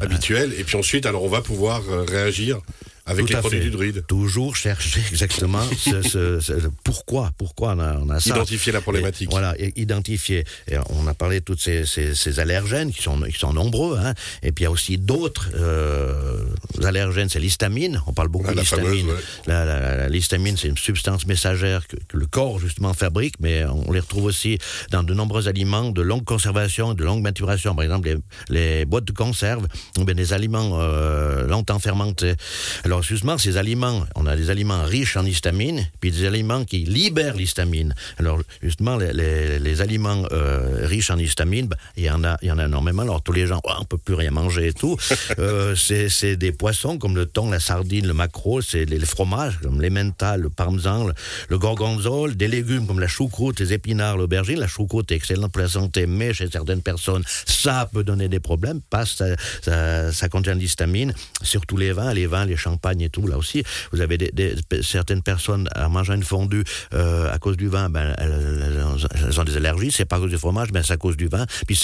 habituels. 0.00 0.52
Et 0.58 0.64
puis 0.64 0.76
ensuite, 0.76 1.06
alors 1.06 1.22
on 1.24 1.28
va 1.28 1.40
pouvoir 1.42 1.82
euh, 1.90 2.04
réagir 2.04 2.58
avec 3.06 3.26
Tout 3.26 3.32
les 3.32 3.38
produits 3.40 3.58
fait. 3.58 3.64
du 3.64 3.70
druide. 3.70 4.04
Toujours 4.06 4.54
chercher 4.56 5.00
exactement 5.10 5.62
ce, 5.76 6.02
ce- 6.02 6.40
ce- 6.40 6.52
pourquoi, 6.84 7.30
pourquoi 7.36 7.74
on 7.76 7.80
a, 7.80 7.96
on 7.98 8.08
a 8.10 8.20
ça. 8.20 8.30
Identifier 8.36 8.72
la 8.72 8.80
problématique. 8.80 9.28
Et 9.28 9.30
voilà, 9.30 9.54
et 9.58 9.72
identifier. 9.80 10.44
Et 10.70 10.76
on 10.90 11.06
a 11.06 11.14
parlé 11.14 11.40
de 11.40 11.44
toutes 11.44 11.60
ces, 11.60 11.84
ces- 11.86 12.14
ces 12.14 12.38
allergènes 12.40 12.92
qui 12.92 13.02
sont, 13.02 13.20
qui 13.22 13.38
sont 13.38 13.52
nombreux. 13.52 13.98
Hein. 13.98 14.14
Et 14.42 14.52
puis 14.52 14.62
il 14.62 14.66
y 14.66 14.68
a 14.68 14.70
aussi 14.70 14.98
d'autres 14.98 15.48
euh, 15.54 16.44
allergènes, 16.84 17.28
c'est 17.28 17.40
l'histamine. 17.40 18.00
On 18.06 18.12
parle 18.12 18.28
beaucoup 18.28 18.46
Ah, 18.50 18.54
la 18.54 18.62
d'histamine. 18.62 19.06
fameuse, 19.46 19.98
ouais. 20.02 20.08
L'histamine, 20.08 20.56
c'est 20.56 20.68
une 20.68 20.76
substance 20.78 21.26
messagère 21.26 21.86
que, 21.88 21.96
que 22.08 22.16
le 22.16 22.26
corps 22.26 22.58
justement 22.60 22.94
fabrique, 22.94 23.34
mais 23.40 23.64
on 23.64 23.90
les 23.92 24.00
retrouve 24.00 24.24
aussi 24.24 24.58
dans 24.90 25.02
de 25.02 25.14
nombreux 25.14 25.48
aliments 25.48 25.90
de 25.90 26.02
longue 26.02 26.24
conservation, 26.24 26.94
de 26.94 27.02
longue 27.04 27.22
maturation. 27.22 27.74
Par 27.74 27.84
exemple, 27.84 28.08
les, 28.48 28.78
les 28.78 28.84
boîtes 28.84 29.04
de 29.04 29.12
conserve, 29.12 29.66
ou 29.98 30.04
bien 30.04 30.14
des 30.14 30.32
aliments 30.32 30.78
euh, 30.80 31.46
longtemps 31.46 31.78
fermentés. 31.78 32.34
Alors 32.84 32.91
justement, 33.00 33.38
ces 33.38 33.56
aliments, 33.56 34.04
on 34.14 34.26
a 34.26 34.36
des 34.36 34.50
aliments 34.50 34.82
riches 34.84 35.16
en 35.16 35.24
histamine, 35.24 35.86
puis 36.00 36.10
des 36.10 36.26
aliments 36.26 36.64
qui 36.66 36.84
libèrent 36.84 37.34
l'histamine. 37.36 37.94
Alors 38.18 38.40
justement, 38.62 38.96
les, 38.98 39.12
les- 39.14 39.58
les 39.58 39.80
aliments 39.80 40.24
euh, 40.32 40.86
riches 40.86 41.10
en 41.10 41.16
histamine, 41.18 41.68
ben, 41.68 41.76
il 41.96 42.04
y 42.04 42.10
en 42.10 42.24
a, 42.24 42.36
il 42.42 42.48
y 42.48 42.52
en 42.52 42.58
a 42.58 42.66
énormément. 42.66 43.02
Alors 43.02 43.22
tous 43.22 43.32
les 43.32 43.46
gens, 43.46 43.60
oh, 43.64 43.70
on 43.80 43.84
peut 43.84 43.96
plus 43.96 44.14
rien 44.14 44.30
manger 44.30 44.66
et 44.68 44.72
tout. 44.74 44.96
Euh, 45.38 45.74
c'est 45.76 46.36
des 46.36 46.52
poissons 46.52 46.98
comme 46.98 47.14
le 47.16 47.24
thon, 47.26 47.50
la 47.50 47.60
sardine, 47.60 48.06
le 48.06 48.12
maquereau, 48.12 48.60
c'est 48.60 48.84
les, 48.84 48.98
les 48.98 49.06
fromages 49.06 49.58
comme 49.62 49.80
l'emmental, 49.80 50.40
le 50.42 50.50
parmesan, 50.50 51.06
le, 51.06 51.14
le 51.48 51.58
gorgonzola, 51.58 52.34
des 52.34 52.48
légumes 52.48 52.86
comme 52.86 53.00
la 53.00 53.06
choucroute, 53.08 53.60
les 53.60 53.72
épinards, 53.72 54.16
l'aubergine. 54.18 54.58
La 54.58 54.66
choucroute 54.66 55.10
est 55.10 55.14
excellente 55.14 55.52
pour 55.52 55.62
la 55.62 55.68
santé, 55.68 56.06
mais 56.06 56.34
chez 56.34 56.48
certaines 56.50 56.82
personnes, 56.82 57.22
ça 57.46 57.88
peut 57.92 58.04
donner 58.04 58.28
des 58.28 58.40
problèmes 58.40 58.80
parce 58.90 59.12
que 59.14 59.16
ça, 59.16 59.36
ça, 59.62 60.12
ça 60.12 60.28
contient 60.28 60.54
de 60.54 60.60
l'histamine. 60.60 61.14
Surtout 61.42 61.76
les 61.76 61.92
vins, 61.92 62.12
les 62.12 62.26
vins, 62.26 62.44
les 62.44 62.56
champagnes 62.56 62.81
et 63.00 63.08
tout. 63.08 63.26
Là 63.26 63.38
aussi, 63.38 63.62
vous 63.92 64.00
avez 64.00 64.18
des, 64.18 64.54
certaines 64.82 65.22
personnes 65.22 65.68
en 65.76 65.88
mangeant 65.88 66.14
une 66.14 66.22
fondue 66.24 66.64
euh, 66.94 67.32
à 67.32 67.38
cause 67.38 67.56
du 67.56 67.68
vin, 67.68 67.88
ben, 67.88 68.14
elles, 68.18 69.38
ont 69.38 69.44
des 69.44 69.56
allergies. 69.56 69.90
C'est 69.92 70.04
pas 70.04 70.16
à 70.16 70.20
cause 70.20 70.30
du 70.30 70.38
fromage, 70.38 70.68
mais 70.72 70.82
c'est 70.82 70.92
à 70.94 70.96
cause 70.96 71.16
du 71.16 71.28
vin. 71.28 71.46
Puis 71.66 71.80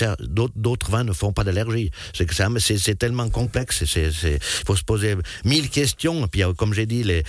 d'autres 0.55 0.91
vins 0.91 1.05
ne 1.05 1.13
font 1.13 1.33
pas 1.33 1.45
d'allergie. 1.45 1.91
C'est 2.15 2.99
tellement 2.99 3.29
complexe. 3.29 3.83
Il 3.97 4.39
faut 4.67 4.77
se 4.77 4.83
poser 4.85 5.17
mille 5.45 5.69
questions. 5.71 6.27
Puis 6.29 6.43
euh, 6.43 6.53
comme 6.53 6.75
j'ai 6.75 6.87
dit, 6.87 7.05
les, 7.05 7.23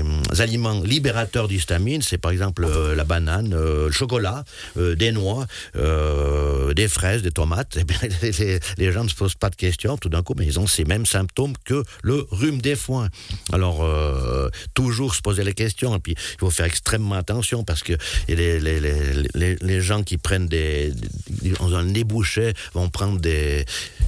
hum, 0.00 0.22
aliments 0.38 0.80
libérateurs 0.82 1.48
d'histamine, 1.48 2.02
c'est 2.02 2.18
par 2.18 2.30
exemple 2.30 2.64
euh, 2.64 2.94
la 2.94 3.04
banane, 3.04 3.52
euh, 3.54 3.86
le 3.86 3.92
chocolat, 3.92 4.44
euh, 4.76 4.94
des 4.94 5.12
noix, 5.12 5.46
euh, 5.76 6.72
des 6.74 6.88
fraises, 6.88 7.22
des 7.22 7.30
tomates. 7.32 7.78
Eh 7.80 7.84
bien, 7.84 7.96
les- 8.22 8.60
les 8.76 8.92
gens 8.92 9.04
ne 9.04 9.08
se 9.08 9.14
posent 9.14 9.34
pas 9.34 9.48
de 9.50 9.56
questions. 9.56 9.96
Tout 9.96 10.08
d'un 10.10 10.22
coup, 10.22 10.34
mais 10.36 10.44
ils 10.44 10.58
ont 10.60 10.66
ces 10.66 10.84
mêmes 10.84 11.06
symptômes 11.06 11.54
que 11.64 11.82
le 12.02 12.26
rhume 12.30 12.59
des 12.60 12.76
foins. 12.76 13.08
Alors 13.52 13.82
euh, 13.82 14.48
toujours 14.74 15.14
se 15.14 15.22
poser 15.22 15.44
les 15.44 15.54
questions. 15.54 15.96
Et 15.96 15.98
puis 16.00 16.14
il 16.16 16.38
faut 16.38 16.50
faire 16.50 16.66
extrêmement 16.66 17.14
attention 17.14 17.64
parce 17.64 17.82
que 17.82 17.94
les, 18.28 18.60
les, 18.60 18.80
les, 18.80 19.56
les, 19.60 19.80
gens 19.80 20.02
qui 20.02 20.18
prennent 20.18 20.48
des, 20.48 20.92
des 21.28 21.60
ont 21.60 21.74
un 21.74 21.84
nez 21.84 22.04
bouché 22.04 22.52
vont 22.74 22.88
prendre 22.88 23.18
des, 23.18 23.64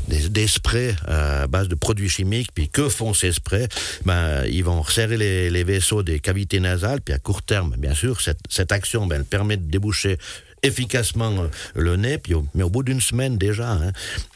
des, 0.08 0.28
des 0.28 0.46
sprays 0.46 0.94
à 1.06 1.46
base 1.46 1.68
de 1.68 1.74
produits 1.74 2.08
chimiques. 2.08 2.50
Puis 2.54 2.68
que 2.68 2.88
font 2.88 3.14
ces 3.14 3.32
sprays? 3.32 3.68
Ben, 4.04 4.44
Ils 4.46 4.64
vont 4.64 4.80
resserrer 4.80 5.16
les, 5.16 5.50
les 5.50 5.64
vaisseaux 5.64 6.02
des 6.02 6.20
cavités 6.20 6.60
nasales. 6.60 7.00
Puis 7.00 7.14
à 7.14 7.18
court 7.18 7.42
terme, 7.42 7.74
bien 7.78 7.94
sûr, 7.94 8.20
cette, 8.20 8.40
cette 8.48 8.72
action 8.72 9.06
ben, 9.06 9.16
elle 9.16 9.24
permet 9.24 9.56
de 9.56 9.70
déboucher 9.70 10.18
efficacement 10.62 11.42
euh, 11.42 11.48
le 11.74 11.96
nez, 11.96 12.18
puis 12.18 12.34
au- 12.34 12.46
mais 12.54 12.62
au 12.62 12.70
bout 12.70 12.82
d'une 12.82 13.00
semaine 13.00 13.36
déjà, 13.36 13.72
hein, 13.72 13.92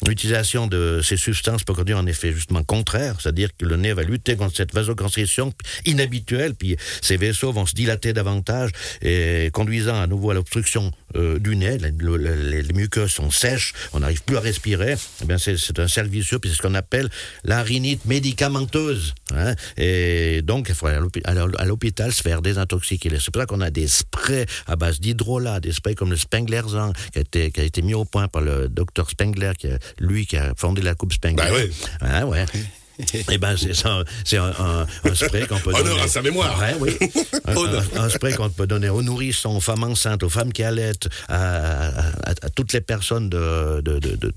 l'utilisation 0.06 0.66
de 0.66 1.00
ces 1.02 1.16
substances 1.16 1.62
peut 1.64 1.74
conduire 1.74 1.98
un 1.98 2.06
effet 2.06 2.32
justement 2.32 2.62
contraire, 2.64 3.16
c'est-à-dire 3.20 3.50
que 3.56 3.64
le 3.64 3.76
nez 3.76 3.92
va 3.92 4.02
lutter 4.02 4.36
contre 4.36 4.56
cette 4.56 4.74
vasoconstriction 4.74 5.52
inhabituelle, 5.84 6.54
puis 6.54 6.76
ces 7.00 7.16
vaisseaux 7.16 7.52
vont 7.52 7.66
se 7.66 7.74
dilater 7.74 8.12
davantage 8.12 8.70
et 9.02 9.50
conduisant 9.52 10.00
à 10.00 10.06
nouveau 10.06 10.30
à 10.30 10.34
l'obstruction 10.34 10.90
euh, 11.14 11.38
du 11.38 11.54
nez, 11.56 11.78
le- 11.78 11.90
le- 11.90 12.16
le- 12.16 12.34
les, 12.50 12.62
les 12.62 12.72
muqueuses 12.72 13.12
sont 13.12 13.30
sèches, 13.30 13.72
on 13.92 14.00
n'arrive 14.00 14.22
plus 14.24 14.36
à 14.36 14.40
respirer, 14.40 14.96
eh 15.22 15.24
bien 15.24 15.38
c'est 15.38 15.56
c'est 15.56 15.78
un 15.78 15.88
cercle 15.88 16.10
vicieux, 16.10 16.38
puis 16.38 16.50
c'est 16.50 16.56
ce 16.56 16.62
qu'on 16.62 16.74
appelle 16.74 17.08
la 17.44 17.62
rhinite 17.62 18.04
médicamenteuse. 18.06 19.14
hein. 19.34 19.54
et 19.76 20.42
donc 20.42 20.66
il 20.68 20.74
faut 20.74 20.86
aller 20.86 20.98
à 21.24 21.64
l'hôpital 21.64 22.12
se 22.12 22.22
faire 22.22 22.42
désintoxiquer. 22.42 23.10
C'est 23.20 23.30
pour 23.32 23.40
ça 23.42 23.46
qu'on 23.46 23.60
a 23.60 23.70
des 23.70 23.88
sprays 23.88 24.46
à 24.66 24.76
base 24.76 25.00
d'hydrolat, 25.00 25.60
des 25.60 25.72
sprays 25.72 25.94
comme 25.94 26.10
le 26.10 26.16
Spenglerzan, 26.16 26.92
qui 27.12 27.18
a 27.18 27.22
été, 27.22 27.50
qui 27.50 27.60
a 27.60 27.64
été 27.64 27.82
mis 27.82 27.94
au 27.94 28.04
point 28.04 28.28
par 28.28 28.42
le 28.42 28.68
docteur 28.68 29.08
Spengler, 29.10 29.52
qui 29.58 29.68
a- 29.68 29.78
lui 29.98 30.26
qui 30.26 30.36
a 30.36 30.52
fondé 30.56 30.82
la 30.82 30.94
coupe 30.94 31.12
Spengler. 31.12 31.44
Bah 31.48 31.52
ouais. 31.52 31.70
Hein, 32.00 32.24
ouais. 32.26 32.44
Eh 33.30 33.38
ben, 33.38 33.56
c'est 33.56 33.74
ça, 33.74 34.02
c'est 34.24 34.36
un, 34.38 34.52
un- 34.58 34.86
un 35.04 35.14
spray 35.14 35.46
qu'on 35.46 35.58
peut 35.58 35.70
Honneur 35.70 35.84
donner. 35.84 36.00
à 36.02 36.08
sa 36.08 36.22
mémoire. 36.22 36.58
Ouais, 36.58 36.74
oui. 36.80 36.96
Un, 37.96 38.08
spray 38.08 38.34
qu'on 38.34 38.50
peut 38.50 38.66
donner 38.66 38.88
aux 38.88 39.02
nourrissons, 39.02 39.56
aux 39.56 39.60
femmes 39.60 39.84
enceintes, 39.84 40.22
aux 40.22 40.28
femmes 40.28 40.52
qui 40.52 40.62
allaitent, 40.62 41.08
à, 41.28 41.86
à- 41.86 42.08
à- 42.30 42.30
à 42.42 42.50
toutes 42.54 42.72
les 42.72 42.80
personnes 42.80 43.28
de, 43.28 43.80
de, 43.82 43.98
de, 43.98 44.16
de- 44.16 44.32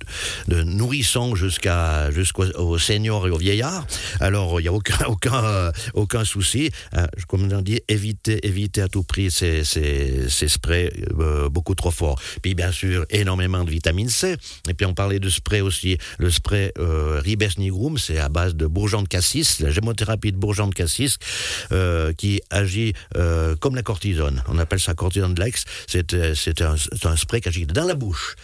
de 0.47 0.63
nourrissons 0.63 1.35
jusqu'à 1.35 2.11
jusqu'aux 2.11 2.45
aux 2.55 2.77
seniors 2.77 3.27
et 3.27 3.31
aux 3.31 3.37
vieillards. 3.37 3.85
Alors, 4.19 4.59
il 4.59 4.63
n'y 4.63 4.69
a 4.69 4.73
aucun 4.73 5.05
aucun 5.07 5.43
euh, 5.43 5.71
aucun 5.93 6.23
souci. 6.25 6.71
Euh, 6.95 7.05
comme 7.27 7.51
on 7.51 7.61
dit, 7.61 7.81
éviter 7.87 8.45
éviter 8.47 8.81
à 8.81 8.87
tout 8.87 9.03
prix 9.03 9.31
ces 9.31 9.63
ces, 9.63 10.29
ces 10.29 10.47
sprays 10.47 10.91
euh, 11.19 11.49
beaucoup 11.49 11.75
trop 11.75 11.91
forts. 11.91 12.19
Puis 12.41 12.55
bien 12.55 12.71
sûr, 12.71 13.05
énormément 13.09 13.63
de 13.63 13.69
vitamine 13.71 14.09
C. 14.09 14.35
Et 14.69 14.73
puis 14.73 14.85
on 14.85 14.93
parlait 14.93 15.19
de 15.19 15.29
spray 15.29 15.61
aussi. 15.61 15.97
Le 16.19 16.29
spray 16.29 16.71
euh, 16.79 17.19
Ribes 17.23 17.43
nigrum, 17.57 17.97
c'est 17.97 18.17
à 18.19 18.29
base 18.29 18.48
de 18.55 18.67
bourgeon 18.67 19.01
de 19.01 19.07
cassis, 19.07 19.59
la 19.59 19.71
gémothérapie 19.71 20.31
de 20.31 20.37
bourgeon 20.37 20.67
de 20.67 20.75
cassis, 20.75 21.17
euh, 21.71 22.13
qui 22.13 22.41
agit 22.49 22.93
euh, 23.15 23.55
comme 23.55 23.75
la 23.75 23.83
cortisone. 23.83 24.43
On 24.47 24.57
appelle 24.57 24.79
ça 24.79 24.93
cortisone 24.93 25.33
de 25.33 25.43
l'ex. 25.43 25.65
C'est 25.87 26.13
euh, 26.13 26.35
un 27.03 27.15
spray 27.15 27.41
qui 27.41 27.49
agit 27.49 27.65
dans 27.65 27.85
la 27.85 27.95
bouche. 27.95 28.35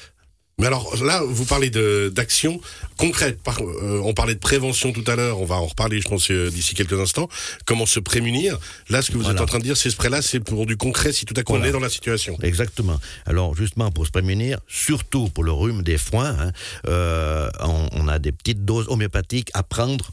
Mais 0.57 0.67
alors 0.67 1.03
là, 1.03 1.21
vous 1.27 1.43
parlez 1.45 1.69
de 1.69 2.09
d'action 2.15 2.61
concrète. 2.97 3.41
Par- 3.43 3.61
euh, 3.61 3.99
on 4.05 4.13
parlait 4.13 4.35
de 4.35 4.39
prévention 4.39 4.93
tout 4.93 5.03
à 5.07 5.17
l'heure. 5.17 5.41
On 5.41 5.45
va 5.45 5.55
en 5.55 5.65
reparler, 5.65 5.99
je 5.99 6.07
pense, 6.07 6.31
euh, 6.31 6.49
d'ici 6.49 6.75
quelques 6.75 6.97
instants. 6.97 7.27
Comment 7.65 7.85
se 7.85 7.99
prémunir? 7.99 8.57
Là, 8.89 9.01
ce 9.01 9.11
que 9.11 9.17
vous 9.17 9.29
êtes 9.29 9.41
en 9.41 9.45
train 9.45 9.59
de 9.59 9.63
dire, 9.63 9.75
ces 9.75 9.89
sprays-là, 9.89 10.21
c'est 10.21 10.39
pour 10.39 10.65
du 10.65 10.77
concret. 10.77 11.11
Si 11.11 11.25
tout 11.25 11.33
à 11.37 11.43
coup 11.43 11.53
on 11.55 11.63
est 11.63 11.71
dans 11.73 11.79
la 11.79 11.89
situation. 11.89 12.37
Exactement. 12.41 12.99
Alors 13.25 13.53
justement 13.55 13.91
pour 13.91 14.05
se 14.05 14.11
prémunir, 14.11 14.59
surtout 14.67 15.27
pour 15.27 15.43
le 15.43 15.51
rhume 15.51 15.83
des 15.83 15.97
foins, 15.97 16.35
hein, 16.39 16.51
euh, 16.87 17.49
on, 17.59 17.89
on 17.91 18.07
a 18.07 18.17
des 18.19 18.31
petites 18.31 18.63
doses 18.63 18.87
homéopathiques 18.87 19.49
à 19.53 19.63
prendre 19.63 20.11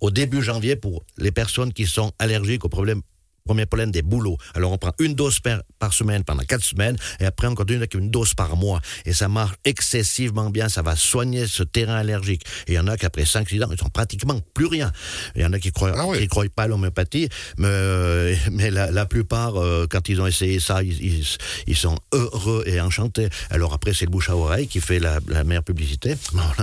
au 0.00 0.10
début 0.10 0.42
janvier 0.42 0.76
pour 0.76 1.02
les 1.16 1.30
personnes 1.30 1.72
qui 1.72 1.86
sont 1.86 2.12
allergiques 2.18 2.64
au 2.64 2.68
problème 2.68 3.00
premier 3.50 3.66
pollen 3.66 3.90
des 3.90 4.02
bouleaux. 4.02 4.38
Alors 4.54 4.70
on 4.70 4.78
prend 4.78 4.92
une 5.00 5.14
dose 5.14 5.40
par, 5.40 5.58
par 5.80 5.92
semaine 5.92 6.22
pendant 6.22 6.44
quatre 6.44 6.62
semaines 6.64 6.96
et 7.18 7.24
après 7.26 7.48
on 7.48 7.56
continue 7.56 7.78
avec 7.78 7.94
une 7.94 8.08
dose 8.08 8.32
par 8.32 8.54
mois. 8.56 8.80
Et 9.06 9.12
ça 9.12 9.26
marche 9.28 9.54
excessivement 9.64 10.50
bien, 10.50 10.68
ça 10.68 10.82
va 10.82 10.94
soigner 10.94 11.48
ce 11.48 11.64
terrain 11.64 11.96
allergique. 11.96 12.42
Et 12.68 12.72
il 12.72 12.74
y 12.76 12.78
en 12.78 12.86
a 12.86 12.96
qui 12.96 13.06
après 13.06 13.24
5-6 13.24 13.64
ans, 13.64 13.68
ils 13.76 13.84
ont 13.84 13.88
pratiquement 13.88 14.38
plus 14.54 14.66
rien. 14.66 14.92
Il 15.34 15.42
y 15.42 15.44
en 15.44 15.52
a 15.52 15.58
qui 15.58 15.72
croient, 15.72 15.94
Ah 15.96 16.16
qui 16.16 16.28
croient 16.28 16.44
pas 16.54 16.62
à 16.64 16.68
l'homéopathie, 16.68 17.28
mais, 17.58 17.66
euh, 17.68 18.36
mais 18.52 18.70
la, 18.70 18.92
la 18.92 19.04
plupart, 19.06 19.56
euh, 19.56 19.86
quand 19.90 20.08
ils 20.08 20.20
ont 20.20 20.26
essayé 20.28 20.60
ça, 20.60 20.82
ils, 20.84 21.02
ils, 21.04 21.26
ils 21.66 21.76
sont 21.76 21.98
heureux 22.12 22.62
et 22.66 22.80
enchantés. 22.80 23.28
Alors 23.50 23.72
après, 23.74 23.92
c'est 23.94 24.04
le 24.04 24.10
bouche 24.12 24.30
à 24.30 24.36
oreille 24.36 24.68
qui 24.68 24.80
fait 24.80 25.00
la, 25.00 25.18
la 25.26 25.42
meilleure 25.42 25.64
publicité, 25.64 26.14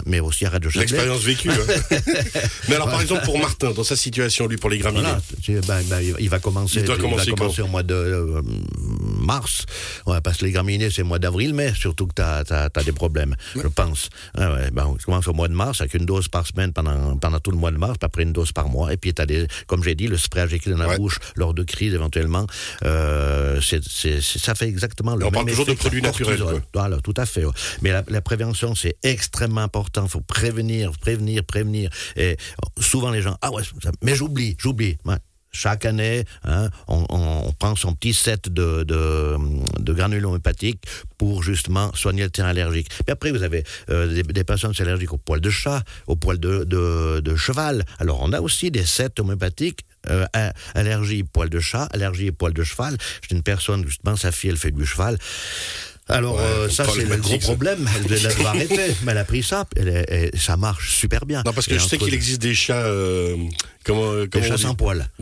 mais 0.05 0.21
aussi 0.21 0.45
arrête 0.45 0.63
de 0.63 0.69
Châtelet. 0.69 0.83
L'expérience 0.87 1.21
vécue. 1.23 1.49
hein. 1.51 1.99
Mais 2.69 2.75
alors, 2.75 2.89
par 2.89 3.01
exemple, 3.01 3.25
pour 3.25 3.39
Martin, 3.39 3.71
dans 3.71 3.83
sa 3.83 3.95
situation, 3.97 4.47
lui, 4.47 4.55
pour 4.57 4.69
les 4.69 4.77
graminées. 4.77 5.03
Voilà, 5.47 5.61
ben, 5.67 5.83
ben, 5.89 6.15
il 6.19 6.29
va- 6.29 6.39
il 6.81 6.85
commencer, 6.85 7.23
Il 7.27 7.35
doit 7.35 7.35
va 7.35 7.35
commencer 7.35 7.61
au 7.61 7.67
mois 7.67 7.83
de 7.83 7.93
euh, 7.93 8.41
mars. 9.19 9.65
Ouais, 10.05 10.21
parce 10.21 10.37
que 10.37 10.45
les 10.45 10.51
graminées, 10.51 10.89
c'est 10.89 11.01
le 11.01 11.07
mois 11.07 11.19
d'avril, 11.19 11.53
mai, 11.53 11.73
surtout 11.75 12.07
que 12.07 12.13
tu 12.15 12.21
as, 12.21 12.83
des 12.83 12.91
problèmes, 12.91 13.35
je 13.55 13.67
pense. 13.67 14.09
Ah 14.37 14.53
ouais, 14.53 14.71
ben, 14.71 14.85
on 14.87 14.95
commence 14.95 15.27
au 15.27 15.33
mois 15.33 15.47
de 15.47 15.53
mars 15.53 15.81
avec 15.81 15.93
une 15.93 16.05
dose 16.05 16.27
par 16.27 16.45
semaine 16.47 16.73
pendant, 16.73 17.17
pendant 17.17 17.39
tout 17.39 17.51
le 17.51 17.57
mois 17.57 17.71
de 17.71 17.77
mars, 17.77 17.97
puis 17.99 18.05
après 18.05 18.23
une 18.23 18.33
dose 18.33 18.51
par 18.51 18.69
mois. 18.69 18.93
Et 18.93 18.97
puis, 18.97 19.13
as 19.17 19.25
des, 19.25 19.47
comme 19.67 19.83
j'ai 19.83 19.95
dit, 19.95 20.07
le 20.07 20.17
spray 20.17 20.43
injecté 20.43 20.69
dans 20.71 20.77
la 20.77 20.87
Ouais. 20.87 20.97
bouche 20.97 21.19
lors 21.35 21.53
de 21.53 21.63
crise 21.63 21.93
éventuellement. 21.93 22.47
Euh, 22.85 23.59
ça 23.61 24.55
fait 24.55 24.67
exactement 24.67 25.15
le 25.15 25.23
on 25.25 25.25
même 25.25 25.33
parle 25.33 25.47
toujours 25.47 25.65
de 25.65 25.73
produits 25.73 26.01
naturels. 26.01 26.41
Voilà, 26.73 26.97
tout 27.01 27.13
à 27.17 27.25
fait. 27.25 27.43
Mais 27.81 27.91
la, 27.91 28.03
la 28.07 28.21
prévention, 28.21 28.73
c'est 28.75 28.95
extrêmement 29.03 29.61
important. 29.61 30.03
Il 30.05 30.09
faut 30.09 30.21
prévenir, 30.21 30.91
prévenir, 30.99 31.43
prévenir. 31.43 31.89
Et 32.15 32.31
euh, 32.31 32.81
souvent, 32.81 33.11
les 33.11 33.21
gens, 33.21 33.37
ah 33.41 33.51
ouais, 33.51 33.63
mais 34.03 34.15
j'oublie, 34.15 34.55
j'oublie. 34.59 34.97
Chaque 35.57 35.85
année, 35.85 36.23
hein, 36.43 36.69
on, 36.87 37.03
on- 37.09 37.47
on 37.47 37.51
prend 37.53 37.75
son 37.75 37.93
petit 37.95 38.13
set 38.13 38.47
de, 38.53 38.83
de, 38.83 39.35
de 39.79 39.93
granules 39.93 40.23
homéopathiques 40.25 40.83
pour 41.17 41.41
justement 41.41 41.91
soigner 41.95 42.23
le 42.23 42.29
terrain 42.29 42.49
allergique. 42.49 42.89
Puis 42.89 43.11
après, 43.11 43.31
vous 43.31 43.41
avez 43.41 43.63
euh, 43.89 44.13
des, 44.13 44.21
des 44.23 44.43
personnes 44.43 44.71
qui 44.71 44.77
sont 44.77 44.83
allergiques 44.83 45.13
au 45.13 45.17
poil 45.17 45.41
de 45.41 45.49
chat, 45.49 45.81
au 46.05 46.15
poil 46.15 46.37
de, 46.39 46.63
de, 46.63 47.21
de 47.21 47.35
cheval. 47.35 47.85
Alors, 47.99 48.19
on 48.21 48.33
a 48.33 48.39
aussi 48.41 48.69
des 48.69 48.85
sets 48.85 49.19
homéopathiques 49.19 49.79
euh, 50.09 50.25
allergie 50.75 51.23
poil 51.23 51.49
de 51.49 51.59
chat, 51.59 51.85
allergie 51.91 52.31
poil 52.31 52.53
de 52.53 52.63
cheval. 52.63 52.95
J'ai 53.27 53.35
une 53.35 53.43
personne, 53.43 53.83
justement, 53.85 54.15
sa 54.15 54.31
fille, 54.31 54.51
elle 54.51 54.57
fait 54.57 54.71
du 54.71 54.85
cheval. 54.85 55.17
Alors, 56.09 56.35
Ouais, 56.37 56.41
euh, 56.43 56.69
ça, 56.69 56.85
c'est 56.93 57.03
le 57.03 57.17
gros 57.17 57.37
problème. 57.39 57.85
Elle 57.95 58.21
doit 58.37 58.49
arrêter. 58.49 58.95
Mais 59.03 59.11
elle 59.11 59.17
a 59.17 59.25
pris 59.25 59.43
ça, 59.43 59.65
elle- 59.75 60.29
ça 60.39 60.55
marche 60.55 60.95
super 60.95 61.25
bien. 61.25 61.41
Non, 61.45 61.51
parce 61.51 61.65
que 61.67 61.73
Et 61.73 61.79
je 61.79 61.83
sais 61.85 61.97
qu'il 61.97 62.13
existe 62.13 62.41
des 62.41 62.55
chats. 62.55 62.85
Euh, 62.85 63.35
comment, 63.87 64.13
Des 64.13 64.27
comment 64.27 64.55
dit 64.55 64.61
sans 64.61 64.75
poil. 64.75 65.09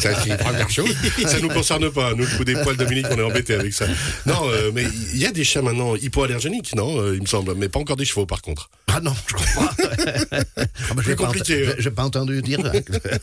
Ça, 0.00 0.14
c'est 0.22 0.30
une 0.30 0.36
première 0.36 0.70
chose. 0.70 0.88
Ça 1.26 1.40
nous 1.40 1.48
concerne 1.48 1.90
pas. 1.90 2.14
Nous, 2.14 2.24
le 2.24 2.36
coup 2.36 2.44
des 2.44 2.54
poils, 2.54 2.76
Dominique, 2.76 3.06
on 3.10 3.18
est 3.18 3.22
embêté 3.22 3.54
avec 3.54 3.72
ça. 3.72 3.86
Non, 4.26 4.48
euh, 4.48 4.70
mais 4.72 4.84
il 5.12 5.18
y 5.20 5.26
a 5.26 5.32
des 5.32 5.44
chats 5.44 5.62
maintenant 5.62 5.96
hypoallergéniques, 5.96 6.74
non 6.74 7.00
euh, 7.00 7.14
Il 7.16 7.22
me 7.22 7.26
semble. 7.26 7.54
Mais 7.56 7.68
pas 7.68 7.80
encore 7.80 7.96
des 7.96 8.04
chevaux, 8.04 8.26
par 8.26 8.40
contre. 8.40 8.70
Ah 8.88 9.00
non, 9.00 9.14
je 9.26 9.34
crois 9.34 9.66
pas. 9.66 9.74
Ah, 10.90 10.94
bah, 10.94 11.02
pas 11.06 11.14
compliqué, 11.14 11.66
ent- 11.66 11.70
hein. 11.70 11.74
J'ai 11.78 11.90
pas 11.90 12.02
entendu 12.04 12.42
dire. 12.42 12.58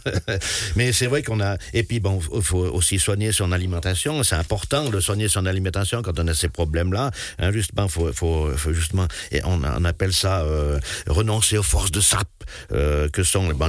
Mais 0.75 0.91
c'est 0.91 1.07
vrai 1.07 1.23
qu'on 1.23 1.39
a. 1.41 1.57
Et 1.73 1.83
puis 1.83 1.99
bon, 1.99 2.19
il 2.35 2.41
faut 2.41 2.57
aussi 2.65 2.99
soigner 2.99 3.31
son 3.31 3.51
alimentation. 3.51 4.23
C'est 4.23 4.35
important 4.35 4.89
de 4.89 4.99
soigner 4.99 5.27
son 5.27 5.45
alimentation 5.45 6.01
quand 6.01 6.17
on 6.19 6.27
a 6.27 6.33
ces 6.33 6.49
problèmes-là. 6.49 7.11
Hein, 7.39 7.51
justement, 7.51 7.87
faut, 7.87 8.11
faut, 8.13 8.49
faut 8.55 8.73
justement. 8.73 9.07
Et 9.31 9.41
on, 9.43 9.61
on 9.63 9.85
appelle 9.85 10.13
ça 10.13 10.41
euh, 10.41 10.79
renoncer 11.07 11.57
aux 11.57 11.63
forces 11.63 11.91
de 11.91 12.01
sap, 12.01 12.27
euh, 12.71 13.09
que 13.09 13.23
sont 13.23 13.49
les 13.49 13.55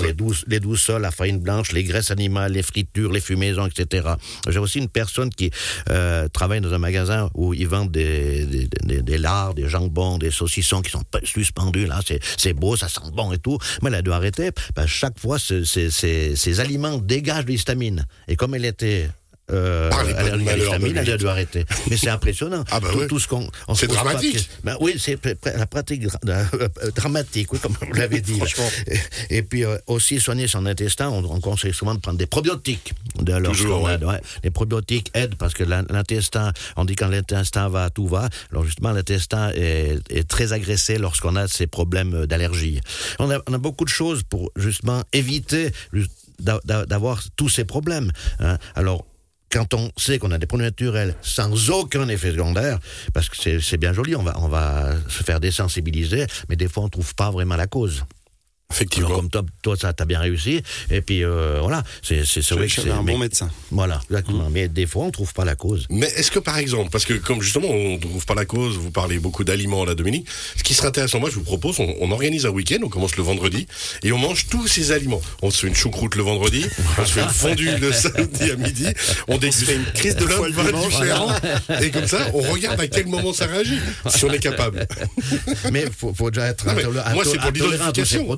ça. 0.00 0.06
les 0.06 0.12
douces, 0.14 0.44
les 0.48 0.60
douces 0.60 0.82
sols, 0.82 1.02
la 1.02 1.10
farine 1.10 1.38
blanche, 1.38 1.72
les 1.72 1.84
graisses 1.84 2.10
animales, 2.10 2.52
les 2.52 2.62
fritures, 2.62 3.12
les 3.12 3.20
fumaisons, 3.20 3.66
etc. 3.66 4.08
J'ai 4.48 4.58
aussi 4.58 4.78
une 4.78 4.88
personne 4.88 5.30
qui 5.30 5.50
euh, 5.90 6.28
travaille 6.28 6.60
dans 6.60 6.72
un 6.72 6.78
magasin 6.78 7.30
où 7.34 7.54
ils 7.54 7.68
vendent 7.68 7.90
des, 7.90 8.44
des, 8.46 8.68
des, 8.84 9.02
des 9.02 9.18
lards, 9.18 9.54
des 9.54 9.68
jambons, 9.68 10.18
des 10.18 10.30
saucissons 10.30 10.82
qui 10.82 10.90
sont 10.90 11.02
suspendus. 11.24 11.86
Là, 11.86 12.00
c'est 12.36 12.52
beau, 12.52 12.76
ça 12.76 12.88
sent 12.88 13.00
bon 13.14 13.32
et 13.32 13.38
tout. 13.38 13.58
Mais 13.82 13.88
elle 13.88 13.96
a 13.96 14.02
dû 14.02 14.12
arrêter. 14.12 14.50
chaque 14.86 15.18
fois, 15.18 15.38
ce- 15.38 15.64
ces- 15.64 15.90
ces 15.90 16.36
ces 16.36 16.60
aliments 16.60 16.98
dégagent 16.98 17.44
de 17.44 17.50
l'histamine. 17.50 18.06
Et 18.28 18.36
comme 18.36 18.54
elle 18.54 18.64
était 18.64 19.08
euh, 19.50 19.90
pas 19.90 20.00
à 20.00 20.04
malheur, 20.04 20.36
l'histamine, 20.36 20.96
elle 20.96 21.10
a 21.10 21.16
dû 21.16 21.26
arrêter. 21.28 21.64
Mais 21.90 21.96
c'est 21.96 22.10
impressionnant. 22.10 22.64
Ah 22.70 22.80
bah 22.80 22.88
tout, 22.92 22.98
ouais. 22.98 23.06
tout 23.06 23.18
ce 23.18 23.28
qu'on 23.28 23.48
C'est 23.74 23.86
pas 23.88 23.94
dramatique. 23.94 24.32
questions. 24.32 24.52
Ben 24.64 24.76
oui, 24.80 24.94
c'est 24.98 25.18
la 25.44 25.66
pratique 25.66 26.02
dra- 26.06 26.18
euh, 26.26 26.68
dramatique, 26.94 27.52
oui, 27.52 27.58
comme 27.58 27.72
vous 27.80 27.92
l'avez 27.94 28.20
dit. 28.20 28.40
Et, 29.30 29.38
et 29.38 29.42
puis 29.42 29.64
euh, 29.64 29.76
aussi 29.86 30.20
soigner 30.20 30.46
son 30.48 30.66
intestin, 30.66 31.08
on, 31.08 31.24
on 31.24 31.40
conseille 31.40 31.72
souvent 31.74 31.94
de 31.94 32.00
prendre 32.00 32.18
des 32.18 32.26
probiotiques. 32.26 32.92
De, 33.20 33.38
Toujours, 33.42 33.82
ouais. 33.82 34.02
ouais. 34.04 34.20
Les 34.44 34.50
probiotiques 34.50 35.10
aident 35.14 35.34
parce 35.36 35.54
que 35.54 35.64
l'in- 35.64 35.84
l'intestin, 35.90 36.52
on 36.76 36.84
dit 36.84 36.94
quand 36.96 37.08
l'intestin 37.08 37.68
va, 37.68 37.90
tout 37.90 38.06
va. 38.06 38.28
Alors 38.52 38.64
justement, 38.64 38.92
l'intestin 38.92 39.50
est, 39.54 39.98
est 40.10 40.28
très 40.28 40.52
agressé 40.52 40.98
lorsqu'on 40.98 41.36
a 41.36 41.48
ces 41.48 41.66
problèmes 41.66 42.26
d'allergie. 42.26 42.80
On 43.18 43.30
a, 43.30 43.38
on 43.48 43.52
a 43.54 43.58
beaucoup 43.58 43.84
de 43.84 43.90
choses 43.90 44.22
pour 44.22 44.50
justement 44.56 45.02
éviter 45.12 45.72
d'avoir 46.40 47.22
tous 47.36 47.48
ces 47.48 47.64
problèmes. 47.64 48.12
hein. 48.40 48.58
Alors 48.74 49.04
quand 49.50 49.74
on 49.74 49.90
sait 49.96 50.18
qu'on 50.18 50.30
a 50.30 50.38
des 50.38 50.46
produits 50.46 50.66
naturels 50.66 51.14
sans 51.22 51.70
aucun 51.70 52.08
effet 52.08 52.32
secondaire, 52.32 52.78
parce 53.14 53.28
que 53.28 53.36
c'est- 53.60 53.76
bien 53.78 53.92
joli, 53.92 54.14
on 54.16 54.22
va, 54.22 54.34
on 54.40 54.48
va 54.48 54.92
se 55.08 55.22
faire 55.22 55.40
désensibiliser, 55.40 56.26
mais 56.48 56.56
des 56.56 56.68
fois 56.68 56.82
on 56.84 56.88
trouve 56.88 57.14
pas 57.14 57.30
vraiment 57.30 57.56
la 57.56 57.66
cause. 57.66 58.04
Effectivement. 58.70 59.06
Alors 59.08 59.20
comme 59.20 59.30
toi, 59.30 59.42
toi 59.62 59.76
ça 59.78 59.94
t'a 59.94 60.04
bien 60.04 60.20
réussi, 60.20 60.62
et 60.90 61.00
puis 61.00 61.24
euh, 61.24 61.58
voilà, 61.62 61.82
c'est 62.02 62.26
c'est 62.26 62.42
c'est 62.42 62.54
vrai 62.54 62.66
que 62.66 62.72
c'est 62.74 62.90
un 62.90 63.02
mais- 63.02 63.12
bon 63.12 63.18
médecin. 63.18 63.50
Voilà, 63.70 63.98
exactement. 64.10 64.50
Mais 64.50 64.68
des 64.68 64.86
fois 64.86 65.04
on 65.04 65.10
trouve 65.10 65.32
pas 65.32 65.46
la 65.46 65.56
cause. 65.56 65.86
Mais 65.88 66.06
est-ce 66.16 66.30
que 66.30 66.38
par 66.38 66.58
exemple, 66.58 66.90
parce 66.90 67.06
que 67.06 67.14
comme 67.14 67.40
justement 67.40 67.68
on 67.68 67.94
ne 67.94 67.98
trouve 67.98 68.26
pas 68.26 68.34
la 68.34 68.44
cause, 68.44 68.76
vous 68.76 68.90
parlez 68.90 69.18
beaucoup 69.18 69.42
d'aliments 69.42 69.86
là 69.86 69.94
Dominique, 69.94 70.28
ce 70.54 70.62
qui 70.62 70.74
serait 70.74 70.88
intéressant, 70.88 71.18
moi 71.18 71.30
je 71.30 71.36
vous 71.36 71.44
propose, 71.44 71.80
on, 71.80 71.94
on 72.00 72.10
organise 72.12 72.44
un 72.44 72.50
week-end, 72.50 72.76
on 72.84 72.90
commence 72.90 73.16
le 73.16 73.22
vendredi, 73.22 73.66
et 74.02 74.12
on 74.12 74.18
mange 74.18 74.46
tous 74.48 74.68
ces 74.68 74.92
aliments. 74.92 75.22
On 75.40 75.50
se 75.50 75.60
fait 75.60 75.68
une 75.68 75.74
choucroute 75.74 76.14
le 76.14 76.22
vendredi, 76.22 76.66
on 76.98 77.06
se 77.06 77.12
fait 77.12 77.22
une 77.22 77.28
fondue 77.30 77.70
le 77.80 77.90
samedi 77.90 78.50
à 78.50 78.56
midi, 78.56 78.86
on 79.28 79.38
déguste 79.38 79.70
une 79.70 79.84
crise 79.94 80.14
de 80.16 80.26
l'homme 80.26 80.52
différent, 80.52 81.28
et 81.80 81.90
comme 81.90 82.06
ça 82.06 82.18
on 82.34 82.42
regarde 82.42 82.78
à 82.82 82.86
quel 82.86 83.06
moment 83.06 83.32
ça 83.32 83.46
réagit, 83.46 83.78
si 84.10 84.26
on 84.26 84.30
est 84.30 84.38
capable. 84.40 84.86
Mais 85.72 85.86
faut, 85.90 86.12
faut 86.12 86.30
déjà 86.30 86.48
être 86.48 86.66
Non, 86.66 86.74
moi, 87.14 87.24
c'est 87.24 87.38
pour 87.38 87.50
l'identification. 87.50 88.36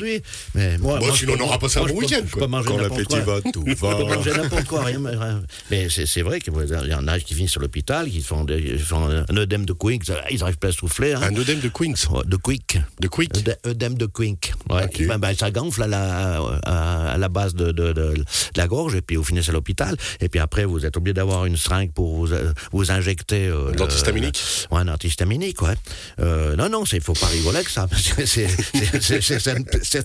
Mais 0.55 0.79
moi, 0.79 0.99
Bon, 0.99 1.07
moi, 1.07 1.17
sinon, 1.17 1.35
on 1.39 1.43
aura 1.45 1.59
passé 1.59 1.79
un 1.79 1.83
moi, 1.83 1.91
bon 1.93 1.99
week-end, 1.99 2.23
Quand 2.33 2.49
n'importe 2.49 2.81
l'appétit 2.83 3.05
quoi. 3.07 3.21
va, 3.21 3.41
tout 3.53 3.65
Je 3.67 3.75
peux 3.75 3.87
va. 3.87 3.99
manger 4.17 4.31
n'importe 4.33 4.65
quoi, 4.67 4.85
rien. 4.85 5.01
rien. 5.05 5.43
Mais 5.71 5.89
c'est 5.89 6.07
c'est 6.07 6.23
vrai 6.23 6.41
qu'il 6.41 6.53
y 6.89 6.95
en 6.95 7.09
a 7.09 7.19
qui 7.21 7.35
finissent 7.35 7.57
à 7.57 7.61
l'hôpital, 7.61 8.09
qui 8.09 8.21
font, 8.23 8.47
un 8.49 9.37
œdème 9.37 9.65
de 9.65 9.73
Quick, 9.73 10.03
ils 10.31 10.39
n'arrivent 10.39 10.59
pas 10.59 10.69
à 10.69 10.73
souffler. 10.73 11.13
Hein. 11.15 11.21
Un 11.23 11.37
œdème 11.37 11.61
de 11.61 11.69
Queens. 11.69 11.95
De 12.25 12.37
Quick. 12.37 12.79
De 13.01 13.09
Quick. 13.09 13.33
Œdè- 13.35 13.57
Œdème 13.67 13.95
de 13.95 14.07
Quink. 14.07 14.53
Ben, 14.69 15.19
ben, 15.19 15.35
ça 15.35 15.51
gonfle 15.51 15.83
à 15.85 15.87
la, 15.87 16.41
à, 16.65 17.13
à 17.13 17.19
la 17.19 17.29
base 17.29 17.55
de, 17.55 17.67
de, 17.73 17.93
de- 17.93 18.15
de 18.15 18.25
la 18.57 18.67
gorge 18.67 18.95
et 18.95 19.03
puis 19.03 19.17
vous 19.17 19.25
finissez 19.25 19.51
à 19.51 19.53
l'hôpital. 19.53 19.97
Et 20.21 20.29
puis 20.29 20.41
après, 20.41 20.65
vous 20.65 20.85
êtes 20.87 20.97
obligé 20.97 21.15
d'avoir 21.15 21.47
une 21.47 21.57
seringue 21.57 21.93
pour 21.93 22.15
vous, 22.15 22.33
euh, 22.33 22.53
vous 22.73 22.91
injecter. 22.91 23.47
Euh, 23.47 23.73
le- 23.73 23.83
Antihistaminique 23.83 24.41
un 24.73 24.89
antihistaminique, 24.89 25.61
ouais. 25.63 25.75
Euh, 26.21 26.57
non, 26.57 26.69
non, 26.69 26.85
il 26.85 27.01
faut 27.01 27.13
pas 27.13 27.27
rigoler 27.27 27.57
avec 27.59 27.69
ça. 27.69 27.87
c'est- 28.25 28.49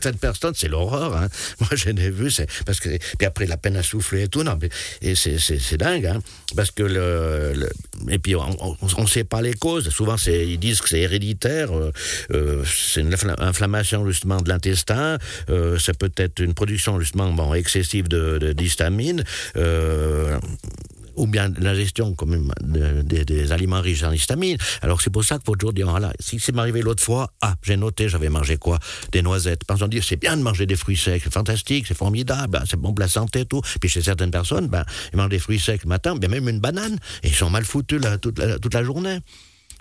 certaines, 0.06 0.20
personnes, 0.20 0.54
c'est 0.56 0.68
l'horreur. 0.68 1.16
Hein. 1.18 1.28
Moi, 1.60 1.70
je 1.74 1.90
l'ai 1.90 2.10
vu. 2.12 2.30
c'est 2.32 2.48
parce 2.66 2.80
que 2.80 2.90
Puis 3.18 3.26
après, 3.26 3.46
la 3.48 3.58
peine 3.58 3.76
à 3.76 3.84
souffler 3.84 4.24
et 4.24 4.28
tout. 4.28 4.44
Non, 4.44 4.58
mais, 4.62 4.70
et 5.02 5.16
c'est- 5.16 5.40
c'est 5.40 5.60
c'est 5.60 5.78
dingue. 5.78 6.06
Hein, 6.06 6.20
parce 6.56 6.72
que 6.72 6.84
le, 6.84 7.70
Et 8.10 8.20
puis, 8.20 8.36
on 8.36 9.02
ne 9.02 9.08
sait 9.08 9.24
pas 9.24 9.42
les 9.42 9.54
causes. 9.54 9.90
Souvent, 9.90 10.18
c'est- 10.18 10.46
ils 10.48 10.60
disent 10.60 10.82
que 10.82 10.90
c'est 10.90 11.00
héréditaire. 11.00 11.72
euh, 11.76 11.92
euh, 12.32 12.64
c'est 12.66 13.02
une 13.02 13.14
infla- 13.14 13.40
inflammation, 13.42 14.06
justement, 14.08 14.42
de 14.42 14.50
l'intestin. 14.50 15.18
Euh, 15.50 15.78
c'est 15.80 15.98
peut-être 15.98 16.40
une 16.42 16.54
production, 16.54 17.00
justement, 17.00 17.32
bon, 17.32 17.54
excessive 17.54 18.08
de- 18.08 18.38
de- 18.38 18.54
d'histamine. 18.54 19.24
euh, 19.58 20.38
ou 21.16 21.28
bien 21.28 21.52
l'ingestion 21.60 22.14
quand 22.14 22.26
même 22.26 22.52
de- 22.62 23.02
des- 23.02 23.26
des 23.26 23.52
aliments 23.52 23.82
riches 23.82 24.04
en 24.04 24.12
histamine. 24.12 24.58
Alors 24.82 25.02
c'est 25.02 25.10
pour 25.10 25.24
ça 25.24 25.36
qu'il 25.38 25.46
faut 25.46 25.56
toujours 25.56 25.74
dire, 25.74 25.90
voilà, 25.90 26.14
si 26.20 26.40
c'est 26.40 26.52
m'arrivé 26.54 26.82
l'autre 26.82 27.04
fois, 27.04 27.32
ah, 27.42 27.56
j'ai 27.64 27.78
noté, 27.78 28.10
j'avais 28.10 28.30
mangé 28.30 28.58
quoi? 28.58 28.80
Des 29.12 29.22
noisettes. 29.22 29.64
Parce 29.66 29.80
qu'on 29.80 29.88
dit, 29.88 30.02
c'est 30.02 30.16
bien 30.16 30.38
de 30.38 30.42
manger 30.42 30.66
des 30.66 30.76
fruits 30.76 30.98
secs, 30.98 31.22
c'est 31.24 31.34
fantastique, 31.34 31.86
c'est 31.88 31.98
formidable, 31.98 32.58
hein, 32.58 32.64
c'est 32.70 32.78
bon 32.80 32.94
pour 32.94 33.02
la 33.02 33.08
santé 33.08 33.42
et 33.42 33.46
tout. 33.46 33.62
Puis 33.80 33.90
chez 33.90 34.02
certaines 34.02 34.32
personnes, 34.32 34.68
ben, 34.68 34.84
ils 35.14 35.18
mangent 35.18 35.30
des 35.30 35.40
fruits 35.40 35.60
secs 35.60 35.84
le 35.84 35.90
matin, 35.90 36.16
bien 36.16 36.30
même 36.30 36.48
une 36.50 36.60
banane, 36.60 36.98
et 37.24 37.28
ils 37.30 37.34
sont 37.36 37.50
mal 37.50 37.64
foutus 37.66 38.02
là, 38.02 38.18
toute, 38.18 38.40
la, 38.40 38.60
toute 38.60 38.74
la 38.74 38.84
journée. 38.84 39.20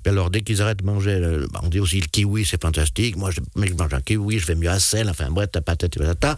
Alors, 0.06 0.28
dès 0.28 0.42
qu'ils 0.42 0.60
arrêtent 0.60 0.80
de 0.80 0.84
manger, 0.84 1.18
ben, 1.18 1.60
on 1.62 1.68
dit 1.68 1.80
aussi 1.80 1.98
le 1.98 2.06
kiwi, 2.06 2.44
c'est 2.44 2.60
fantastique. 2.60 3.16
Moi, 3.16 3.30
je, 3.30 3.40
mais 3.56 3.68
je 3.68 3.72
mange 3.72 3.94
un 3.94 4.02
kiwi, 4.02 4.38
je 4.38 4.46
vais 4.46 4.54
mieux 4.54 4.68
à 4.68 4.78
sel, 4.78 5.08
enfin 5.08 5.30
bref, 5.30 5.50
ta 5.50 5.62
patate, 5.62 5.96
patata. 5.98 6.36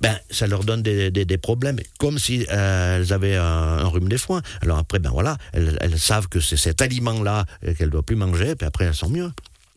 Ben, 0.00 0.18
ça 0.30 0.46
leur 0.46 0.64
donne 0.64 0.82
des, 0.82 1.10
des- 1.10 1.24
des 1.24 1.38
problèmes, 1.38 1.78
comme 1.98 2.18
si 2.18 2.46
euh, 2.50 2.96
elles 2.98 3.12
avaient 3.12 3.36
un, 3.36 3.44
un 3.44 3.86
rhume 3.88 4.08
des 4.08 4.18
foins. 4.18 4.42
Alors 4.62 4.78
après, 4.78 4.98
ben 4.98 5.10
voilà, 5.10 5.36
elles, 5.52 5.76
elles 5.80 5.98
savent 5.98 6.28
que 6.28 6.40
c'est 6.40 6.56
cet 6.56 6.82
aliment-là 6.82 7.44
euh, 7.66 7.74
qu'elles 7.74 7.86
ne 7.88 7.92
doivent 7.92 8.04
plus 8.04 8.16
manger, 8.16 8.54
puis 8.56 8.66
après 8.66 8.84
elles 8.86 8.94
sont 8.94 9.08
mieux. 9.10 9.30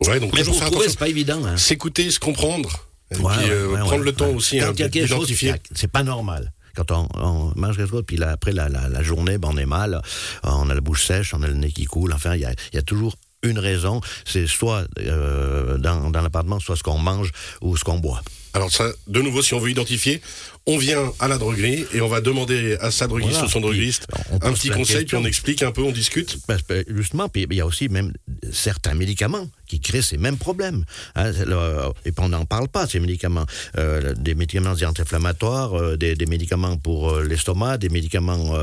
Ouais, 0.06 0.20
donc 0.20 0.32
Mais 0.34 0.44
pour 0.44 0.58
trouver, 0.60 0.88
c'est 0.88 0.98
pas 0.98 1.08
évident. 1.08 1.44
Hein. 1.44 1.56
S'écouter, 1.56 2.10
se 2.10 2.20
comprendre. 2.20 2.86
Et 3.10 3.16
Ouais, 3.16 3.32
puis 3.38 3.44
ouais, 3.46 3.50
euh, 3.50 3.68
ouais, 3.72 3.78
prendre 3.80 3.98
ouais, 3.98 4.04
le 4.04 4.12
temps 4.12 4.28
ouais. 4.28 4.34
aussi 4.34 4.58
Quand 4.58 4.66
hein, 4.66 4.72
il 4.74 4.80
y 4.80 4.84
a 4.84 4.88
quelque 4.90 5.08
chose, 5.08 5.32
c'est 5.74 5.90
pas 5.90 6.02
normal. 6.02 6.52
Quand 6.76 6.92
on, 6.92 7.08
on 7.14 7.52
mange 7.56 7.76
quelque 7.76 7.90
chose, 7.90 8.04
puis 8.06 8.16
là, 8.16 8.30
après 8.30 8.52
la, 8.52 8.68
la, 8.68 8.88
la 8.88 9.02
journée, 9.02 9.38
ben, 9.38 9.48
on 9.52 9.56
est 9.56 9.66
mal, 9.66 10.00
on 10.44 10.70
a 10.70 10.74
la 10.74 10.80
bouche 10.80 11.04
sèche, 11.06 11.34
on 11.34 11.42
a 11.42 11.48
le 11.48 11.54
nez 11.54 11.72
qui 11.72 11.86
coule. 11.86 12.12
Enfin, 12.12 12.34
il 12.36 12.42
y 12.42 12.44
a, 12.44 12.52
il 12.72 12.76
y 12.76 12.78
a 12.78 12.82
toujours 12.82 13.16
une 13.42 13.58
raison. 13.58 14.00
C'est 14.24 14.46
soit 14.46 14.86
euh, 14.98 15.78
dans, 15.78 16.10
dans 16.10 16.20
l'appartement, 16.22 16.60
soit 16.60 16.76
ce 16.76 16.82
qu'on 16.82 16.98
mange 16.98 17.30
ou 17.60 17.76
ce 17.76 17.84
qu'on 17.84 17.98
boit. 17.98 18.22
Alors 18.54 18.72
ça, 18.72 18.90
de 19.06 19.20
nouveau, 19.20 19.42
si 19.42 19.54
on 19.54 19.58
veut 19.60 19.70
identifier, 19.70 20.20
on 20.66 20.78
vient 20.78 21.12
à 21.20 21.28
la 21.28 21.38
droguerie 21.38 21.84
et 21.92 22.00
on 22.00 22.08
va 22.08 22.20
demander 22.20 22.76
à 22.80 22.90
sa 22.90 23.06
droguiste 23.06 23.32
Voilà. 23.32 23.46
ou 23.46 23.50
son 23.50 23.60
droguiste 23.60 24.06
un 24.42 24.52
petit 24.52 24.70
conseil, 24.70 25.04
puis 25.04 25.16
on 25.16 25.24
explique 25.24 25.62
un 25.62 25.70
peu, 25.70 25.82
on 25.82 25.92
discute. 25.92 26.38
Que, 26.66 26.84
justement, 26.88 27.28
puis 27.28 27.46
il 27.48 27.56
y 27.56 27.60
a 27.60 27.66
aussi 27.66 27.88
même 27.88 28.12
certains 28.52 28.94
médicaments 28.94 29.48
qui 29.66 29.80
créent 29.80 30.02
ces 30.02 30.16
mêmes 30.16 30.38
problèmes. 30.38 30.84
Hein, 31.14 31.32
le- 31.46 31.92
et 32.04 32.12
puis 32.12 32.24
on 32.24 32.28
n'en 32.30 32.44
parle 32.46 32.68
pas, 32.68 32.86
ces 32.86 33.00
médicaments. 33.00 33.44
Euh, 33.76 34.14
des 34.14 34.34
médicaments 34.34 34.70
anti-inflammatoires, 34.70 35.74
euh, 35.74 35.96
des, 35.96 36.14
des 36.14 36.26
médicaments 36.26 36.76
pour 36.76 37.10
euh, 37.10 37.24
l'estomac, 37.24 37.78
des 37.78 37.88
médicaments 37.90 38.54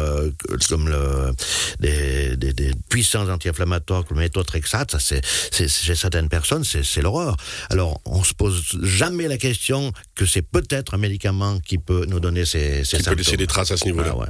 comme 0.70 0.90
le, 0.90 1.32
des, 1.80 2.36
des, 2.38 2.54
des 2.54 2.72
puissants 2.90 3.30
anti-inflammatoires 3.30 4.04
comme 4.06 4.18
le 4.18 4.24
méthotrexate, 4.24 4.92
ça 4.92 5.00
c'est, 5.00 5.22
chez 5.52 5.96
certaines 5.96 6.30
personnes, 6.30 6.64
c'est, 6.64 7.02
l'horreur. 7.02 7.36
Alors, 7.70 8.02
on 8.06 8.24
se 8.24 8.34
pose 8.34 8.62
jamais 8.82 9.28
la 9.28 9.38
question 9.38 9.92
que 10.16 10.26
c'est 10.26 10.42
peut-être 10.42 10.94
un 10.94 10.98
médicament 10.98 11.60
qui 11.60 11.78
peut 11.78 12.06
nous 12.08 12.20
donner 12.20 12.46
ces, 12.46 12.84
ces 12.84 12.98
Qui 12.98 13.04
peut 13.04 13.16
laisser 13.16 13.38
des 13.38 13.48
traces 13.48 13.72
à 13.72 13.78
ce 13.78 13.86
niveau-là. 13.86 14.12
Ah 14.14 14.18
ouais. 14.18 14.28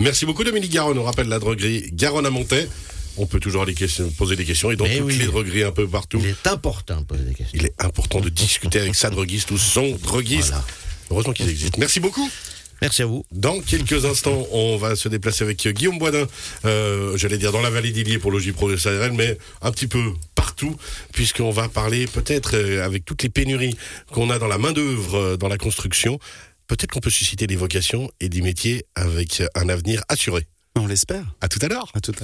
Merci 0.00 0.26
beaucoup 0.26 0.42
Dominique 0.44 0.72
Garonne. 0.72 0.98
On 0.98 1.04
rappelle 1.04 1.28
la 1.28 1.38
droguerie 1.38 1.90
Garonne 1.92 2.26
à 2.26 2.30
Montaix. 2.30 2.68
On 3.16 3.26
peut 3.26 3.40
toujours 3.40 3.62
aller 3.62 3.74
question- 3.74 4.10
poser 4.10 4.36
des 4.36 4.44
questions 4.44 4.70
et 4.70 4.76
toutes 4.76 4.88
oui. 5.02 5.16
les 5.18 5.26
drogueries 5.26 5.64
un 5.64 5.72
peu 5.72 5.86
partout. 5.86 6.20
Il 6.22 6.30
est 6.30 6.46
important 6.46 7.00
de 7.00 7.06
poser 7.06 7.24
des 7.24 7.34
questions. 7.34 7.58
Il 7.58 7.66
est 7.66 7.74
important 7.82 8.20
de 8.20 8.28
discuter 8.28 8.80
avec 8.80 8.94
sa 8.94 9.10
droguiste 9.10 9.50
ou 9.50 9.58
son 9.58 9.96
droguiste. 10.02 10.48
Voilà. 10.48 10.64
Heureusement 11.10 11.32
qu'ils 11.32 11.48
existent. 11.48 11.78
Merci 11.78 12.00
beaucoup. 12.00 12.28
Merci 12.82 13.02
à 13.02 13.06
vous. 13.06 13.24
Dans 13.32 13.60
quelques 13.60 14.04
instants, 14.04 14.46
on 14.50 14.76
va 14.76 14.96
se 14.96 15.08
déplacer 15.08 15.44
avec 15.44 15.66
Guillaume 15.66 15.98
Boisdin, 15.98 16.26
euh, 16.64 17.16
j'allais 17.16 17.38
dire 17.38 17.52
dans 17.52 17.62
la 17.62 17.70
vallée 17.70 17.92
d'Illier 17.92 18.18
pour 18.18 18.32
de 18.32 18.76
SARL, 18.76 19.12
mais 19.12 19.38
un 19.62 19.70
petit 19.70 19.86
peu 19.86 20.02
partout, 20.34 20.76
puisqu'on 21.12 21.50
va 21.50 21.68
parler 21.68 22.06
peut-être 22.06 22.56
euh, 22.56 22.84
avec 22.84 23.04
toutes 23.04 23.22
les 23.22 23.30
pénuries 23.30 23.76
qu'on 24.12 24.28
a 24.28 24.38
dans 24.38 24.48
la 24.48 24.58
main-d'œuvre, 24.58 25.14
euh, 25.14 25.36
dans 25.36 25.48
la 25.48 25.56
construction, 25.56 26.18
peut-être 26.66 26.90
qu'on 26.90 27.00
peut 27.00 27.10
susciter 27.10 27.46
des 27.46 27.56
vocations 27.56 28.10
et 28.20 28.28
des 28.28 28.42
métiers 28.42 28.84
avec 28.94 29.42
un 29.54 29.68
avenir 29.68 30.02
assuré. 30.08 30.46
On 30.76 30.86
l'espère. 30.86 31.24
À 31.40 31.48
tout 31.48 31.60
à 31.62 31.68
l'heure. 31.68 31.90
À 31.94 32.00
tout 32.00 32.10
à 32.10 32.14
l'heure. 32.14 32.20